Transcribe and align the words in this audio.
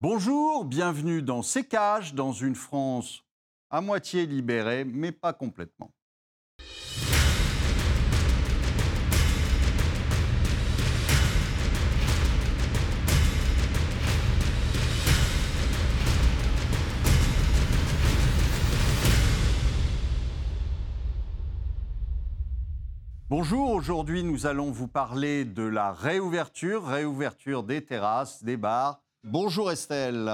Bonjour, 0.00 0.64
bienvenue 0.64 1.22
dans 1.22 1.42
Ces 1.42 1.64
cages, 1.64 2.14
dans 2.14 2.30
une 2.30 2.54
France 2.54 3.24
à 3.68 3.80
moitié 3.80 4.26
libérée, 4.26 4.84
mais 4.84 5.10
pas 5.10 5.32
complètement. 5.32 5.90
Bonjour, 23.28 23.72
aujourd'hui 23.72 24.22
nous 24.22 24.46
allons 24.46 24.70
vous 24.70 24.86
parler 24.86 25.44
de 25.44 25.64
la 25.64 25.90
réouverture, 25.90 26.86
réouverture 26.86 27.64
des 27.64 27.84
terrasses, 27.84 28.44
des 28.44 28.56
bars. 28.56 29.02
Bonjour 29.24 29.72
Estelle. 29.72 30.30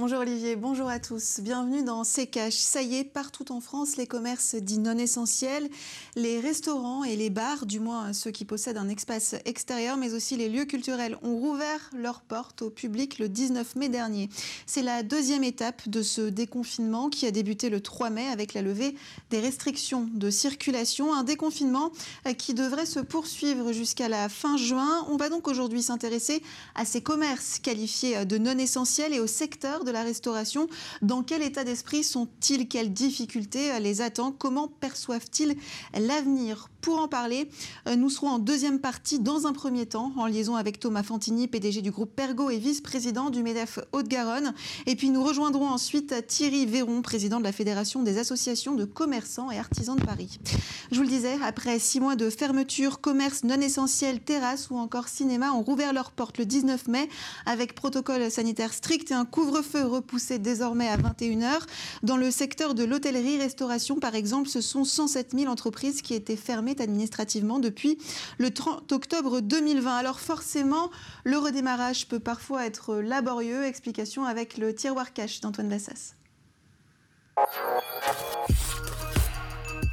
Bonjour 0.00 0.20
Olivier, 0.20 0.54
bonjour 0.54 0.88
à 0.88 1.00
tous. 1.00 1.40
Bienvenue 1.40 1.82
dans 1.82 2.04
Cash. 2.30 2.54
Ça 2.54 2.82
y 2.82 2.94
est, 2.94 3.02
partout 3.02 3.50
en 3.50 3.60
France, 3.60 3.96
les 3.96 4.06
commerces 4.06 4.54
dits 4.54 4.78
non 4.78 4.96
essentiels, 4.96 5.68
les 6.14 6.38
restaurants 6.38 7.02
et 7.02 7.16
les 7.16 7.30
bars, 7.30 7.66
du 7.66 7.80
moins 7.80 8.12
ceux 8.12 8.30
qui 8.30 8.44
possèdent 8.44 8.76
un 8.76 8.88
espace 8.88 9.34
extérieur, 9.44 9.96
mais 9.96 10.14
aussi 10.14 10.36
les 10.36 10.48
lieux 10.48 10.66
culturels, 10.66 11.18
ont 11.24 11.34
rouvert 11.34 11.90
leurs 11.96 12.20
portes 12.20 12.62
au 12.62 12.70
public 12.70 13.18
le 13.18 13.28
19 13.28 13.74
mai 13.74 13.88
dernier. 13.88 14.28
C'est 14.66 14.82
la 14.82 15.02
deuxième 15.02 15.42
étape 15.42 15.88
de 15.88 16.00
ce 16.02 16.20
déconfinement 16.20 17.08
qui 17.08 17.26
a 17.26 17.32
débuté 17.32 17.68
le 17.68 17.80
3 17.80 18.10
mai 18.10 18.28
avec 18.28 18.54
la 18.54 18.62
levée 18.62 18.94
des 19.30 19.40
restrictions 19.40 20.08
de 20.14 20.30
circulation. 20.30 21.12
Un 21.12 21.24
déconfinement 21.24 21.90
qui 22.38 22.54
devrait 22.54 22.86
se 22.86 23.00
poursuivre 23.00 23.72
jusqu'à 23.72 24.08
la 24.08 24.28
fin 24.28 24.56
juin. 24.58 25.04
On 25.10 25.16
va 25.16 25.28
donc 25.28 25.48
aujourd'hui 25.48 25.82
s'intéresser 25.82 26.40
à 26.76 26.84
ces 26.84 27.00
commerces 27.00 27.58
qualifiés 27.58 28.24
de 28.24 28.38
non 28.38 28.58
essentiels 28.58 29.12
et 29.12 29.18
au 29.18 29.26
secteur 29.26 29.82
la 29.90 30.02
restauration. 30.02 30.68
Dans 31.02 31.22
quel 31.22 31.42
état 31.42 31.64
d'esprit 31.64 32.04
sont-ils? 32.04 32.68
Quelles 32.68 32.92
difficultés 32.92 33.78
les 33.80 34.00
attendent? 34.00 34.36
Comment 34.38 34.68
perçoivent-ils 34.68 35.56
l'avenir? 35.94 36.68
Pour 36.80 37.00
en 37.00 37.08
parler, 37.08 37.50
euh, 37.88 37.96
nous 37.96 38.08
serons 38.08 38.28
en 38.28 38.38
deuxième 38.38 38.78
partie 38.78 39.18
dans 39.18 39.46
un 39.46 39.52
premier 39.52 39.86
temps, 39.86 40.12
en 40.16 40.26
liaison 40.26 40.54
avec 40.54 40.78
Thomas 40.78 41.02
Fantini, 41.02 41.48
PDG 41.48 41.82
du 41.82 41.90
groupe 41.90 42.14
Pergo 42.14 42.50
et 42.50 42.58
vice-président 42.58 43.30
du 43.30 43.42
MEDEF 43.42 43.80
Haute-Garonne. 43.92 44.54
Et 44.86 44.94
puis 44.94 45.10
nous 45.10 45.22
rejoindrons 45.22 45.68
ensuite 45.68 46.26
Thierry 46.28 46.66
Véron, 46.66 47.02
président 47.02 47.40
de 47.40 47.44
la 47.44 47.52
Fédération 47.52 48.02
des 48.02 48.18
associations 48.18 48.74
de 48.74 48.84
commerçants 48.84 49.50
et 49.50 49.58
artisans 49.58 49.96
de 49.96 50.04
Paris. 50.04 50.38
Je 50.92 50.96
vous 50.96 51.02
le 51.02 51.08
disais, 51.08 51.36
après 51.44 51.78
six 51.78 52.00
mois 52.00 52.16
de 52.16 52.30
fermeture, 52.30 53.00
commerce 53.00 53.42
non 53.44 53.60
essentiel, 53.60 54.20
terrasse 54.20 54.70
ou 54.70 54.76
encore 54.76 55.08
cinéma 55.08 55.52
ont 55.52 55.62
rouvert 55.62 55.92
leurs 55.92 56.12
portes 56.12 56.38
le 56.38 56.46
19 56.46 56.88
mai 56.88 57.08
avec 57.44 57.74
protocole 57.74 58.30
sanitaire 58.30 58.72
strict 58.72 59.10
et 59.10 59.14
un 59.14 59.24
couvre-feu 59.24 59.77
repoussé 59.82 60.38
désormais 60.38 60.88
à 60.88 60.96
21h. 60.96 61.60
Dans 62.02 62.16
le 62.16 62.30
secteur 62.30 62.74
de 62.74 62.84
l'hôtellerie-restauration, 62.84 63.96
par 63.96 64.14
exemple, 64.14 64.48
ce 64.48 64.60
sont 64.60 64.84
107 64.84 65.32
000 65.36 65.50
entreprises 65.50 66.02
qui 66.02 66.14
étaient 66.14 66.36
fermées 66.36 66.76
administrativement 66.78 67.58
depuis 67.58 67.98
le 68.38 68.50
30 68.50 68.90
octobre 68.92 69.40
2020. 69.40 69.96
Alors 69.96 70.20
forcément, 70.20 70.90
le 71.24 71.38
redémarrage 71.38 72.08
peut 72.08 72.20
parfois 72.20 72.66
être 72.66 72.96
laborieux. 72.96 73.64
Explication 73.64 74.24
avec 74.24 74.58
le 74.58 74.74
tiroir 74.74 75.12
cash 75.12 75.40
d'Antoine 75.40 75.68
Bassas. 75.68 76.14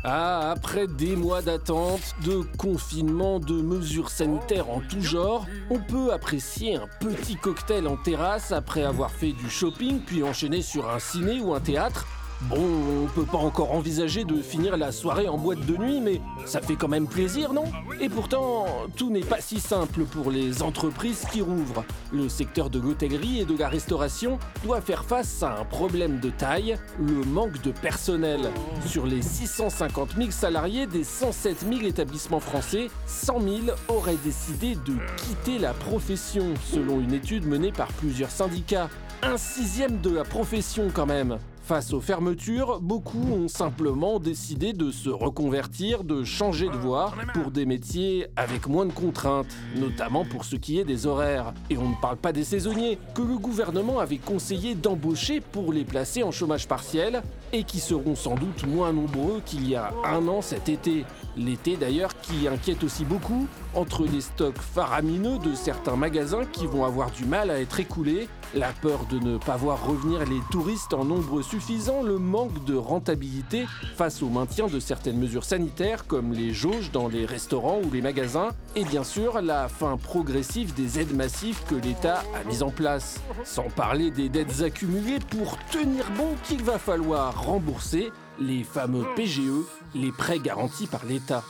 Ah, 0.07 0.51
après 0.51 0.85
des 0.85 1.15
mois 1.15 1.41
d'attente, 1.41 2.13
de 2.23 2.43
confinement, 2.59 3.39
de 3.39 3.55
mesures 3.55 4.11
sanitaires 4.11 4.69
en 4.69 4.79
tout 4.79 5.01
genre, 5.01 5.47
on 5.71 5.79
peut 5.79 6.13
apprécier 6.13 6.75
un 6.75 6.87
petit 6.99 7.35
cocktail 7.35 7.87
en 7.87 7.97
terrasse 7.97 8.51
après 8.51 8.83
avoir 8.83 9.09
fait 9.09 9.31
du 9.31 9.49
shopping 9.49 10.01
puis 10.05 10.21
enchaîner 10.21 10.61
sur 10.61 10.87
un 10.91 10.99
ciné 10.99 11.39
ou 11.41 11.55
un 11.55 11.59
théâtre 11.59 12.05
Bon, 12.41 12.57
on 13.03 13.07
peut 13.07 13.25
pas 13.25 13.37
encore 13.37 13.71
envisager 13.71 14.25
de 14.25 14.41
finir 14.41 14.75
la 14.77 14.91
soirée 14.91 15.27
en 15.27 15.37
boîte 15.37 15.65
de 15.65 15.77
nuit, 15.77 16.01
mais 16.01 16.21
ça 16.45 16.61
fait 16.61 16.75
quand 16.75 16.89
même 16.89 17.07
plaisir, 17.07 17.53
non? 17.53 17.63
Et 18.01 18.09
pourtant, 18.09 18.65
tout 18.97 19.09
n'est 19.09 19.21
pas 19.21 19.39
si 19.39 19.59
simple 19.59 20.03
pour 20.03 20.29
les 20.31 20.61
entreprises 20.61 21.23
qui 21.31 21.41
rouvrent. 21.41 21.85
Le 22.11 22.27
secteur 22.27 22.69
de 22.69 22.79
l'hôtellerie 22.79 23.39
et 23.39 23.45
de 23.45 23.57
la 23.57 23.69
restauration 23.69 24.37
doit 24.63 24.81
faire 24.81 25.05
face 25.05 25.41
à 25.43 25.59
un 25.59 25.63
problème 25.63 26.19
de 26.19 26.29
taille, 26.29 26.77
le 26.99 27.23
manque 27.23 27.61
de 27.61 27.71
personnel. 27.71 28.41
Sur 28.85 29.07
les 29.07 29.21
650 29.21 30.15
000 30.17 30.29
salariés 30.29 30.87
des 30.87 31.05
107 31.05 31.65
000 31.67 31.81
établissements 31.87 32.41
français, 32.41 32.89
100 33.07 33.39
000 33.39 33.53
auraient 33.87 34.17
décidé 34.23 34.75
de 34.75 34.93
quitter 35.17 35.57
la 35.57 35.73
profession, 35.73 36.53
selon 36.63 36.99
une 36.99 37.13
étude 37.13 37.47
menée 37.47 37.71
par 37.71 37.87
plusieurs 37.87 38.29
syndicats. 38.29 38.89
Un 39.23 39.37
sixième 39.37 40.01
de 40.01 40.09
la 40.11 40.23
profession 40.23 40.89
quand 40.93 41.05
même. 41.05 41.39
Face 41.65 41.93
aux 41.93 41.99
fermetures, 41.99 42.79
beaucoup 42.79 43.27
ont 43.33 43.47
simplement 43.47 44.19
décidé 44.19 44.71
de 44.71 44.91
se 44.91 45.09
reconvertir, 45.09 46.03
de 46.03 46.23
changer 46.23 46.67
de 46.67 46.77
voie 46.77 47.11
pour 47.33 47.49
des 47.49 47.65
métiers 47.65 48.27
avec 48.35 48.67
moins 48.67 48.85
de 48.85 48.91
contraintes, 48.91 49.47
notamment 49.75 50.25
pour 50.25 50.45
ce 50.45 50.57
qui 50.57 50.77
est 50.79 50.83
des 50.83 51.07
horaires. 51.07 51.55
Et 51.71 51.77
on 51.79 51.89
ne 51.89 51.95
parle 51.99 52.17
pas 52.17 52.33
des 52.33 52.43
saisonniers, 52.43 52.99
que 53.15 53.23
le 53.23 53.39
gouvernement 53.39 53.97
avait 53.97 54.19
conseillé 54.19 54.75
d'embaucher 54.75 55.41
pour 55.41 55.73
les 55.73 55.85
placer 55.85 56.21
en 56.21 56.29
chômage 56.29 56.67
partiel 56.67 57.23
et 57.55 57.63
qui 57.63 57.79
seront 57.79 58.15
sans 58.15 58.35
doute 58.35 58.67
moins 58.67 58.91
nombreux 58.91 59.41
qu'il 59.45 59.69
y 59.69 59.75
a 59.75 59.93
un 60.03 60.27
an 60.27 60.41
cet 60.41 60.67
été. 60.67 61.05
L'été 61.37 61.77
d'ailleurs 61.77 62.11
qui 62.21 62.47
inquiète 62.49 62.83
aussi 62.83 63.05
beaucoup 63.05 63.47
entre 63.73 64.05
les 64.05 64.21
stocks 64.21 64.57
faramineux 64.57 65.37
de 65.37 65.53
certains 65.53 65.95
magasins 65.95 66.45
qui 66.45 66.65
vont 66.65 66.83
avoir 66.83 67.11
du 67.11 67.25
mal 67.25 67.49
à 67.49 67.59
être 67.59 67.79
écoulés, 67.79 68.27
la 68.53 68.71
peur 68.71 69.05
de 69.09 69.19
ne 69.19 69.37
pas 69.37 69.57
voir 69.57 69.85
revenir 69.85 70.19
les 70.19 70.39
touristes 70.51 70.93
en 70.93 71.03
nombre 71.03 71.41
suffisant, 71.41 72.03
le 72.03 72.17
manque 72.17 72.63
de 72.65 72.75
rentabilité 72.75 73.65
face 73.95 74.21
au 74.21 74.29
maintien 74.29 74.67
de 74.67 74.79
certaines 74.79 75.17
mesures 75.17 75.43
sanitaires 75.43 76.07
comme 76.07 76.33
les 76.33 76.53
jauges 76.53 76.91
dans 76.91 77.07
les 77.07 77.25
restaurants 77.25 77.81
ou 77.83 77.91
les 77.91 78.01
magasins, 78.01 78.49
et 78.75 78.85
bien 78.85 79.03
sûr 79.03 79.41
la 79.41 79.67
fin 79.67 79.97
progressive 79.97 80.73
des 80.73 80.99
aides 80.99 81.15
massives 81.15 81.61
que 81.67 81.75
l'État 81.75 82.23
a 82.33 82.47
mises 82.47 82.63
en 82.63 82.69
place. 82.69 83.19
Sans 83.43 83.69
parler 83.75 84.11
des 84.11 84.29
dettes 84.29 84.61
accumulées 84.61 85.19
pour 85.29 85.57
tenir 85.71 86.05
bon 86.17 86.35
qu'il 86.43 86.63
va 86.63 86.79
falloir 86.79 87.44
rembourser 87.45 88.11
les 88.39 88.63
fameux 88.63 89.05
PGE, 89.15 89.65
les 89.93 90.11
prêts 90.11 90.39
garantis 90.39 90.87
par 90.87 91.05
l'État. 91.05 91.43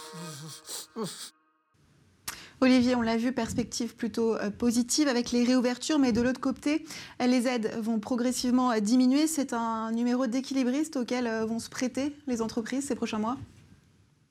Olivier, 2.61 2.95
on 2.95 3.01
l'a 3.01 3.17
vu, 3.17 3.31
perspective 3.31 3.95
plutôt 3.95 4.35
euh, 4.35 4.49
positive 4.49 5.07
avec 5.07 5.31
les 5.31 5.43
réouvertures, 5.43 5.99
mais 5.99 6.11
de 6.11 6.21
l'autre 6.21 6.39
côté, 6.39 6.85
les 7.19 7.47
aides 7.47 7.71
vont 7.81 7.99
progressivement 7.99 8.77
diminuer. 8.79 9.27
C'est 9.27 9.53
un 9.53 9.91
numéro 9.91 10.27
d'équilibriste 10.27 10.97
auquel 10.97 11.27
euh, 11.27 11.45
vont 11.45 11.59
se 11.59 11.69
prêter 11.69 12.15
les 12.27 12.41
entreprises 12.41 12.87
ces 12.87 12.95
prochains 12.95 13.19
mois? 13.19 13.37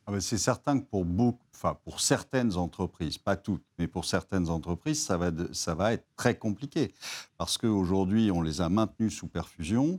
Ah 0.06 0.12
ben, 0.12 0.20
C'est 0.20 0.38
certain 0.38 0.78
que 0.78 0.84
pour, 0.84 1.04
beaucoup, 1.04 1.38
enfin, 1.54 1.78
pour 1.84 2.00
certaines 2.00 2.56
entreprises, 2.56 3.18
pas 3.18 3.36
toutes, 3.36 3.64
mais 3.78 3.86
pour 3.86 4.04
certaines 4.04 4.48
entreprises, 4.50 5.02
ça 5.02 5.16
va, 5.16 5.30
ça 5.52 5.74
va 5.74 5.92
être 5.92 6.06
très 6.16 6.36
compliqué. 6.36 6.92
Parce 7.38 7.56
qu'aujourd'hui, 7.56 8.30
on 8.30 8.42
les 8.42 8.60
a 8.60 8.68
maintenues 8.68 9.10
sous 9.10 9.28
perfusion 9.28 9.98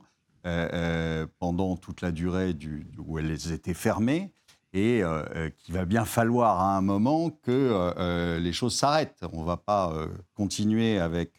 pendant 1.39 1.75
toute 1.75 2.01
la 2.01 2.11
durée 2.11 2.53
du, 2.53 2.85
où 2.99 3.17
elles 3.17 3.51
étaient 3.51 3.73
fermées 3.73 4.31
et 4.75 5.01
euh, 5.01 5.23
euh, 5.35 5.49
qu'il 5.57 5.73
va 5.73 5.85
bien 5.85 6.03
falloir 6.03 6.59
à 6.59 6.75
un 6.75 6.81
moment 6.81 7.29
que 7.29 7.49
euh, 7.49 8.37
les 8.39 8.51
choses 8.51 8.75
s'arrêtent. 8.75 9.23
On 9.31 9.41
ne 9.41 9.45
va 9.45 9.55
pas 9.55 9.93
continuer 10.35 10.99
avec, 10.99 11.31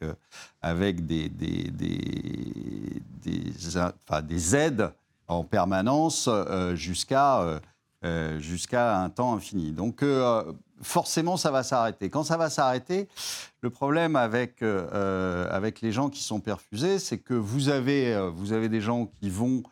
des, 1.04 1.30
aides 4.56 4.90
en 5.28 5.44
permanence 5.44 6.30
jusqu'à 6.74 7.60
jusqu'à 8.38 9.00
un 9.00 9.10
temps 9.10 9.34
infini. 9.34 9.72
Donc 9.72 10.04
forcément, 10.82 11.36
ça 11.36 11.50
va 11.50 11.62
s'arrêter. 11.62 12.10
Quand 12.10 12.22
ça 12.22 12.36
va 12.36 12.50
s'arrêter, 12.50 13.08
le 13.62 13.70
problème 13.70 14.16
avec, 14.16 14.62
avec 14.62 15.80
les 15.80 15.92
gens 15.92 16.08
qui 16.08 16.22
sont 16.22 16.40
perfusés, 16.40 16.98
c'est 16.98 17.18
que 17.18 17.34
vous 17.34 17.68
avez, 17.68 18.30
vous 18.34 18.52
avez 18.52 18.68
des 18.68 18.80
gens 18.80 19.06
qui 19.20 19.30
vont 19.30 19.62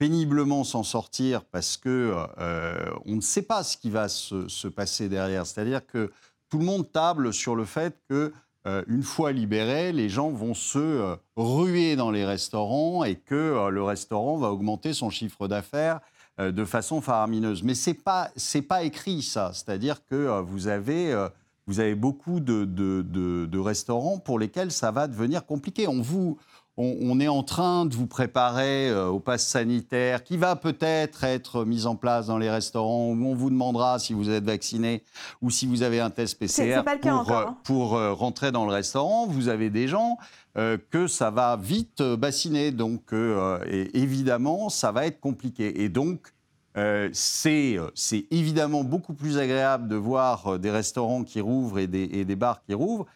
péniblement 0.00 0.64
s'en 0.64 0.82
sortir 0.82 1.44
parce 1.44 1.76
que 1.76 2.14
euh, 2.38 2.90
on 3.04 3.16
ne 3.16 3.20
sait 3.20 3.42
pas 3.42 3.62
ce 3.62 3.76
qui 3.76 3.90
va 3.90 4.08
se, 4.08 4.66
passer 4.66 5.10
derrière. 5.10 5.46
C'est-à-dire 5.46 5.86
que 5.86 6.10
tout 6.48 6.58
le 6.58 6.64
monde 6.64 6.90
table 6.90 7.34
sur 7.34 7.54
le 7.54 7.66
fait 7.66 8.00
que 8.08 8.32
euh, 8.66 8.82
une 8.88 9.02
fois 9.02 9.30
libérés, 9.30 9.92
les 9.92 10.08
gens 10.08 10.30
vont 10.30 10.54
se 10.54 10.78
euh, 10.78 11.16
ruer 11.36 11.96
dans 11.96 12.10
les 12.10 12.24
restaurants 12.24 13.04
et 13.04 13.16
que 13.16 13.68
le 13.68 13.82
restaurant 13.82 14.38
va 14.38 14.48
augmenter 14.50 14.94
son 14.94 15.10
chiffre 15.10 15.48
d'affaires 15.48 16.00
de 16.40 16.64
façon 16.64 17.00
faramineuse. 17.00 17.62
Mais 17.62 17.74
c'est 17.74 17.94
pas 17.94 18.30
c'est 18.36 18.62
pas 18.62 18.82
écrit 18.82 19.22
ça. 19.22 19.50
C'est-à-dire 19.52 20.04
que 20.06 20.40
vous 20.40 20.68
avez 20.68 21.28
vous 21.66 21.78
avez 21.78 21.94
beaucoup 21.94 22.40
de, 22.40 22.64
de, 22.64 23.58
restaurants 23.58 24.18
pour 24.18 24.40
lesquels 24.40 24.72
ça 24.72 24.90
va 24.90 25.06
devenir 25.06 25.46
compliqué. 25.46 25.86
On, 25.86 26.00
vous, 26.00 26.36
on, 26.80 27.20
est 27.20 27.28
en 27.28 27.42
train 27.42 27.84
de 27.84 27.94
vous 27.94 28.06
préparer 28.06 28.88
euh, 28.88 29.08
au 29.08 29.20
pass 29.20 29.46
sanitaire 29.46 30.24
qui 30.24 30.36
va 30.36 30.56
peut-être 30.56 31.24
être 31.24 31.64
mis 31.64 31.86
en 31.86 31.94
place 31.94 32.26
dans 32.26 32.38
les 32.38 32.50
restaurants 32.50 33.08
où 33.08 33.26
on 33.26 33.34
vous 33.34 33.50
demandera 33.50 33.98
si 33.98 34.14
vous 34.14 34.30
êtes 34.30 34.44
vacciné 34.44 35.02
ou 35.42 35.50
si 35.50 35.66
vous 35.66 35.82
avez 35.82 36.00
un 36.00 36.10
test 36.10 36.38
PCR 36.38 36.82
pour, 37.02 37.32
euh, 37.32 37.44
hein. 37.46 37.56
pour 37.64 37.96
euh, 37.96 38.12
rentrer 38.12 38.50
dans 38.50 38.64
le 38.64 38.72
restaurant. 38.72 39.26
Vous 39.26 39.48
avez 39.48 39.70
des 39.70 39.88
gens 39.88 40.18
que 40.90 41.06
ça 41.06 41.30
va 41.30 41.56
vite 41.56 42.02
bassiner. 42.02 42.72
Donc, 42.72 43.14
évidemment, 43.70 44.68
ça 44.68 44.90
va 44.90 45.06
être 45.06 45.20
compliqué. 45.20 45.82
Et 45.82 45.88
donc, 45.88 46.34
c'est 47.12 47.78
évidemment 48.32 48.82
beaucoup 48.82 49.14
plus 49.14 49.38
agréable 49.38 49.86
de 49.86 49.94
voir 49.94 50.58
des 50.58 50.72
restaurants 50.72 51.22
qui 51.22 51.40
rouvrent 51.40 51.78
et 51.78 51.86
des, 51.86 52.02
et 52.02 52.24
des 52.24 52.34
bars 52.34 52.62
qui 52.66 52.74
rouvrent. 52.74 53.06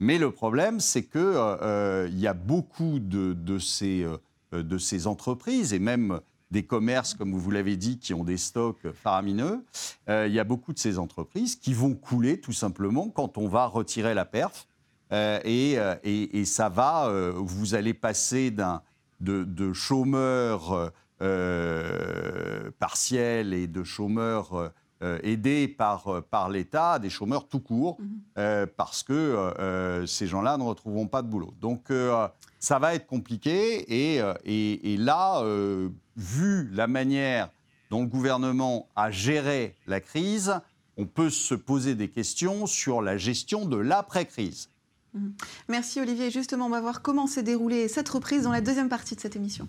Mais 0.00 0.18
le 0.18 0.30
problème, 0.30 0.80
c'est 0.80 1.04
qu'il 1.04 1.20
euh, 1.20 1.56
euh, 1.62 2.08
y 2.12 2.26
a 2.26 2.34
beaucoup 2.34 2.98
de, 2.98 3.58
ces, 3.58 4.04
euh, 4.04 4.62
de 4.62 4.78
ces 4.78 5.06
entreprises 5.06 5.72
et 5.72 5.78
même 5.78 6.20
des 6.50 6.64
commerces, 6.64 7.14
comme 7.14 7.34
vous 7.34 7.50
l'avez 7.50 7.76
dit, 7.76 7.98
qui 7.98 8.14
ont 8.14 8.24
des 8.24 8.36
stocks 8.36 8.92
faramineux. 8.92 9.64
Il 10.08 10.32
y 10.32 10.38
a 10.38 10.44
beaucoup 10.44 10.72
de 10.72 10.78
ces 10.78 10.98
entreprises 10.98 11.56
qui 11.56 11.74
vont 11.74 11.94
couler 11.94 12.38
tout 12.38 12.52
simplement 12.52 13.08
quand 13.08 13.38
on 13.38 13.48
va 13.48 13.66
retirer 13.66 14.14
la 14.14 14.24
perf. 14.24 14.68
Et, 15.10 15.76
ça 16.44 16.68
va, 16.68 17.10
vous 17.34 17.74
allez 17.74 17.92
passer 17.92 18.52
de, 18.52 19.42
de 19.42 19.72
chômeurs 19.72 20.92
partiels 22.78 23.52
et 23.52 23.66
de 23.66 23.82
chômeurs 23.82 24.72
euh, 25.02 25.18
aidés 25.24 25.66
par, 25.66 26.06
euh, 26.06 26.20
par 26.22 26.48
l'État, 26.48 27.00
des 27.00 27.10
chômeurs 27.10 27.48
tout 27.48 27.58
court, 27.58 28.00
mhm. 28.00 28.08
euh, 28.38 28.66
parce 28.76 29.02
que 29.02 30.04
ces 30.06 30.26
gens-là 30.26 30.56
ne 30.56 30.62
retrouveront 30.62 31.08
pas 31.08 31.22
de 31.22 31.28
boulot. 31.28 31.52
Donc 31.60 31.92
ça 32.60 32.78
va 32.78 32.94
être 32.94 33.06
compliqué. 33.06 33.84
Et, 33.92 34.20
et, 34.44 34.96
là, 34.96 35.42
vu 36.16 36.70
la 36.72 36.86
manière 36.86 37.50
dont 37.90 38.02
le 38.02 38.06
gouvernement 38.06 38.88
a 38.96 39.10
géré 39.10 39.76
la 39.86 40.00
crise, 40.00 40.54
on 40.96 41.06
peut 41.06 41.30
se 41.30 41.54
poser 41.54 41.94
des 41.94 42.08
questions 42.08 42.66
sur 42.66 43.02
la 43.02 43.16
gestion 43.16 43.66
de 43.66 43.76
l'après-crise. 43.76 44.70
Mhm. 45.12 45.34
Merci 45.68 46.00
Olivier. 46.00 46.30
Justement, 46.30 46.66
on 46.66 46.70
va 46.70 46.80
voir 46.80 47.02
comment 47.02 47.26
s'est 47.26 47.42
déroulée 47.42 47.88
cette 47.88 48.08
reprise 48.08 48.44
dans 48.44 48.52
la 48.52 48.60
deuxième 48.60 48.88
partie 48.88 49.16
de 49.16 49.20
cette 49.20 49.36
émission. 49.36 49.68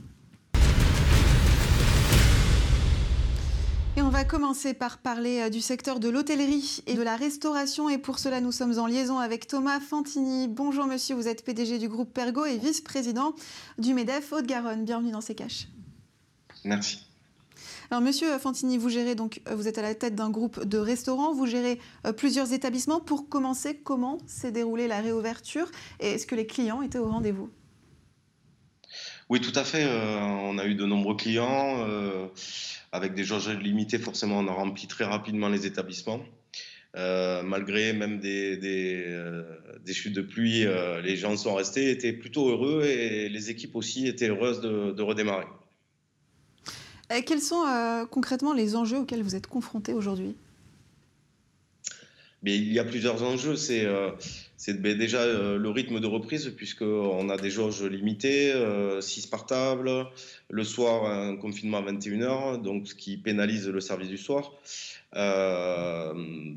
Va 4.15 4.23
commencer 4.23 4.73
par 4.73 4.99
parler 4.99 5.41
euh, 5.41 5.49
du 5.49 5.59
secteur 5.59 5.99
de 5.99 6.07
l'hôtellerie 6.07 6.81
et 6.87 6.93
de 6.93 7.01
la 7.01 7.17
restauration. 7.17 7.89
Et 7.89 7.97
pour 7.97 8.17
cela, 8.17 8.39
nous 8.39 8.53
sommes 8.53 8.79
en 8.79 8.87
liaison 8.87 9.19
avec 9.19 9.45
Thomas 9.45 9.81
Fantini. 9.81 10.47
Bonjour 10.47 10.85
monsieur, 10.85 11.15
vous 11.15 11.27
êtes 11.27 11.43
PDG 11.43 11.79
du 11.79 11.89
groupe 11.89 12.13
Pergo 12.13 12.45
et 12.45 12.57
vice-président 12.57 13.35
du 13.77 13.93
MEDEF 13.93 14.31
Haute-Garonne. 14.31 14.85
Bienvenue 14.85 15.11
dans 15.11 15.19
ces 15.19 15.35
caches. 15.35 15.67
Merci. 16.63 17.05
Alors, 17.91 18.01
monsieur 18.01 18.37
Fantini, 18.37 18.77
vous 18.77 18.87
gérez 18.87 19.15
donc, 19.15 19.41
euh, 19.49 19.55
vous 19.55 19.67
êtes 19.67 19.79
à 19.79 19.81
la 19.81 19.93
tête 19.93 20.15
d'un 20.15 20.29
groupe 20.29 20.63
de 20.63 20.77
restaurants, 20.77 21.33
vous 21.33 21.45
gérez 21.45 21.81
euh, 22.07 22.13
plusieurs 22.13 22.53
établissements. 22.53 23.01
Pour 23.01 23.27
commencer, 23.27 23.75
comment 23.75 24.19
s'est 24.27 24.53
déroulée 24.53 24.87
la 24.87 25.01
réouverture? 25.01 25.69
Et 25.99 26.11
est-ce 26.11 26.25
que 26.25 26.35
les 26.35 26.47
clients 26.47 26.81
étaient 26.81 26.99
au 26.99 27.09
rendez-vous? 27.09 27.49
Oui, 29.29 29.41
tout 29.41 29.57
à 29.57 29.63
fait. 29.63 29.85
on 29.85 30.57
a 30.57 30.65
eu 30.65 30.75
de 30.75 30.85
nombreux 30.85 31.15
clients 31.15 31.85
avec 32.91 33.13
des 33.13 33.23
jauges 33.23 33.49
limitées, 33.49 33.99
forcément, 33.99 34.39
on 34.39 34.47
a 34.47 34.51
rempli 34.51 34.87
très 34.87 35.03
rapidement 35.03 35.49
les 35.49 35.65
établissements. 35.65 36.21
Euh, 36.95 37.43
malgré 37.43 37.91
même 37.91 38.19
des, 38.19 38.55
des, 38.55 39.03
euh, 39.05 39.43
chutes 39.87 40.15
de 40.15 40.21
pluie, 40.21 40.65
euh, 40.65 41.01
les 41.01 41.17
gens 41.17 41.35
sont 41.35 41.53
restés, 41.53 41.91
étaient 41.91 42.13
plutôt 42.13 42.49
heureux 42.49 42.83
et 42.85 43.27
les 43.27 43.49
équipes 43.49 43.75
aussi 43.75 44.07
étaient 44.07 44.29
heureuses 44.29 44.61
de, 44.61 45.01
redémarrer. 45.01 45.45
quels 47.25 47.41
sont 47.41 47.65
concrètement 48.09 48.53
les 48.53 48.77
enjeux 48.77 48.99
auxquels 48.99 49.23
vous 49.23 49.35
êtes 49.35 49.47
confrontés 49.47 49.93
aujourd'hui? 49.93 50.35
Il 52.43 52.71
y 52.71 52.79
a 52.79 52.85
plusieurs 52.85 53.23
enjeux. 53.23 53.57
C'est 53.57 53.85
c'est 54.65 54.81
ben, 54.81 54.97
déjà 54.97 55.21
euh, 55.21 55.59
le 55.59 55.69
rythme 55.69 55.99
de 55.99 56.07
reprise, 56.07 56.51
puisqu'on 56.57 57.29
a 57.29 57.37
des 57.37 57.51
jauges 57.51 57.83
limitées, 57.83 58.51
6 58.51 58.55
euh, 58.55 59.29
par 59.29 59.45
table, 59.45 60.07
le 60.49 60.63
soir 60.63 61.05
un 61.05 61.35
confinement 61.35 61.77
à 61.77 61.83
21h, 61.83 62.63
donc 62.63 62.87
ce 62.87 62.95
qui 62.95 63.15
pénalise 63.17 63.69
le 63.69 63.79
service 63.79 64.09
du 64.09 64.17
soir. 64.17 64.53
Euh, 65.15 66.13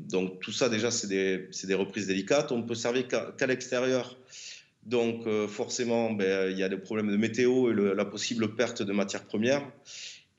donc 0.09 0.39
tout 0.39 0.51
ça 0.51 0.69
déjà 0.69 0.89
c'est 0.89 1.05
des, 1.05 1.75
reprises 1.75 2.07
délicates. 2.07 2.51
On 2.51 2.57
ne 2.57 2.63
peut 2.63 2.73
servir 2.73 3.07
qu'à 3.07 3.45
l'extérieur. 3.45 4.17
Donc 4.87 5.29
forcément 5.47 6.11
ben, 6.11 6.49
il 6.49 6.57
y 6.57 6.63
a 6.63 6.69
des 6.69 6.77
problèmes 6.77 7.11
de 7.11 7.17
météo 7.17 7.71
et 7.71 7.95
la 7.95 8.05
possible 8.05 8.55
perte 8.55 8.81
de 8.81 8.91
matières 8.91 9.25
premières. 9.25 9.61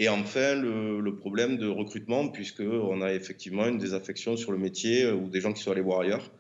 Et 0.00 0.08
enfin, 0.08 0.55
le, 0.55 1.00
le, 1.00 1.14
problème 1.14 1.58
de 1.58 1.69
recrutement, 1.69 2.26
puisqu'on 2.28 3.02
a 3.02 3.12
effectivement 3.12 3.66
une 3.66 3.76
désaffection 3.76 4.34
sur 4.34 4.50
le 4.50 4.56
métier 4.56 5.06
ou 5.12 5.28
des 5.28 5.43
gens 5.43 5.52
qui 5.52 5.62
sont 5.62 5.73
allés 5.73 5.82
voir 5.82 6.00
ailleurs. 6.00 6.31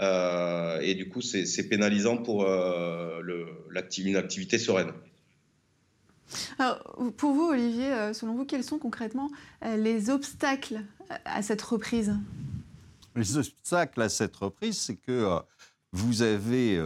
Euh, 0.00 0.80
et 0.80 0.94
du 0.94 1.08
coup, 1.08 1.20
c'est 1.20 1.68
pénalisant 1.68 2.16
pour 2.16 2.44
euh, 2.44 3.20
une 3.98 4.16
activité 4.16 4.58
sereine. 4.58 4.92
pour 7.16 7.32
vous, 7.32 7.48
Olivier, 7.48 7.92
euh, 7.92 8.12
selon 8.12 8.34
vous, 8.34 8.44
quels 8.44 8.64
sont 8.64 8.78
concrètement 8.78 9.30
les 9.76 10.10
obstacles 10.10 10.82
à 11.24 11.42
cette 11.42 11.62
reprise? 11.62 12.14
Les 13.14 13.36
obstacles 13.36 14.00
à 14.00 14.08
cette 14.08 14.36
reprise, 14.36 14.78
c'est 14.78 14.96
que 14.96 15.38
vous 15.92 16.22
avez, 16.22 16.80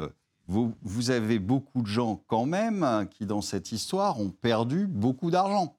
vous, 0.48 0.74
vous, 0.82 1.10
avez 1.10 1.38
beaucoup 1.38 1.82
de 1.82 1.86
gens 1.86 2.24
quand 2.26 2.46
même 2.46 3.06
qui, 3.10 3.26
dans 3.26 3.42
cette 3.42 3.70
histoire, 3.70 4.18
ont 4.18 4.30
perdu 4.30 4.86
beaucoup 4.86 5.30
d'argent, 5.30 5.76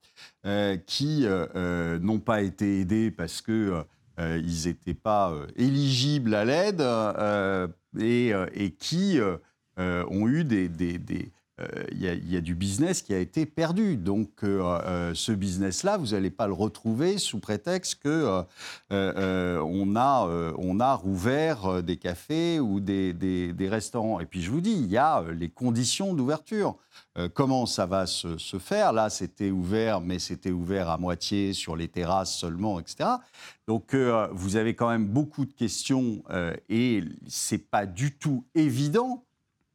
qui 0.85 1.25
n'ont 1.25 2.19
pas 2.19 2.43
été 2.43 2.79
aidés 2.79 3.11
parce 3.11 3.41
que 3.41 3.51
euh, 3.51 3.83
ils 4.17 4.67
n'étaient 4.67 4.93
pas 4.93 5.31
euh, 5.31 5.47
éligibles 5.55 6.33
à 6.35 6.45
l'aide 6.45 6.81
euh, 6.81 7.67
et, 7.99 8.71
qui 8.79 9.19
ont 9.77 10.27
eu 10.27 10.43
des, 10.43 10.69
il 11.91 12.01
y, 12.01 12.37
a 12.37 12.41
du 12.41 12.53
business 12.53 13.01
qui 13.01 13.13
a 13.13 13.19
été 13.19 13.45
perdu. 13.45 13.95
Donc, 13.97 14.29
ce 14.41 15.31
business-là, 15.31 15.97
vous 15.97 16.07
n'allez 16.07 16.29
pas 16.29 16.47
le 16.47 16.53
retrouver 16.53 17.17
sous 17.17 17.39
prétexte 17.39 18.01
que 18.03 18.43
a 18.89 20.27
on 20.57 20.79
a 20.79 20.93
rouvert 20.95 21.83
des 21.83 21.97
cafés 21.97 22.59
ou 22.59 22.79
des, 22.79 23.67
restaurants. 23.69 24.19
Et 24.19 24.25
puis, 24.25 24.41
je 24.41 24.51
vous 24.51 24.61
dis, 24.61 24.73
il 24.73 24.87
y 24.87 24.97
a 24.97 25.23
les 25.31 25.49
conditions 25.49 26.13
d'ouverture. 26.13 26.75
comment 27.33 27.65
ça 27.65 27.85
va 27.85 28.05
se, 28.05 28.37
se 28.37 28.59
faire? 28.59 28.91
Là, 28.91 29.09
c'était 29.09 29.51
ouvert, 29.51 30.01
mais 30.01 30.19
c'était 30.19 30.51
ouvert 30.51 30.89
à 30.89 30.97
moitié 30.97 31.53
sur 31.53 31.75
les 31.75 31.87
terrasses 31.87 32.35
seulement, 32.35 32.79
etc. 32.79 33.09
Donc, 33.67 33.93
euh, 33.93 34.27
vous 34.31 34.55
avez 34.55 34.75
quand 34.75 34.89
même 34.89 35.07
beaucoup 35.07 35.45
de 35.45 35.53
questions 35.53 36.23
euh, 36.29 36.55
et 36.69 37.03
c'est 37.27 37.69
pas 37.69 37.85
du 37.85 38.15
tout 38.17 38.45
évident 38.53 39.23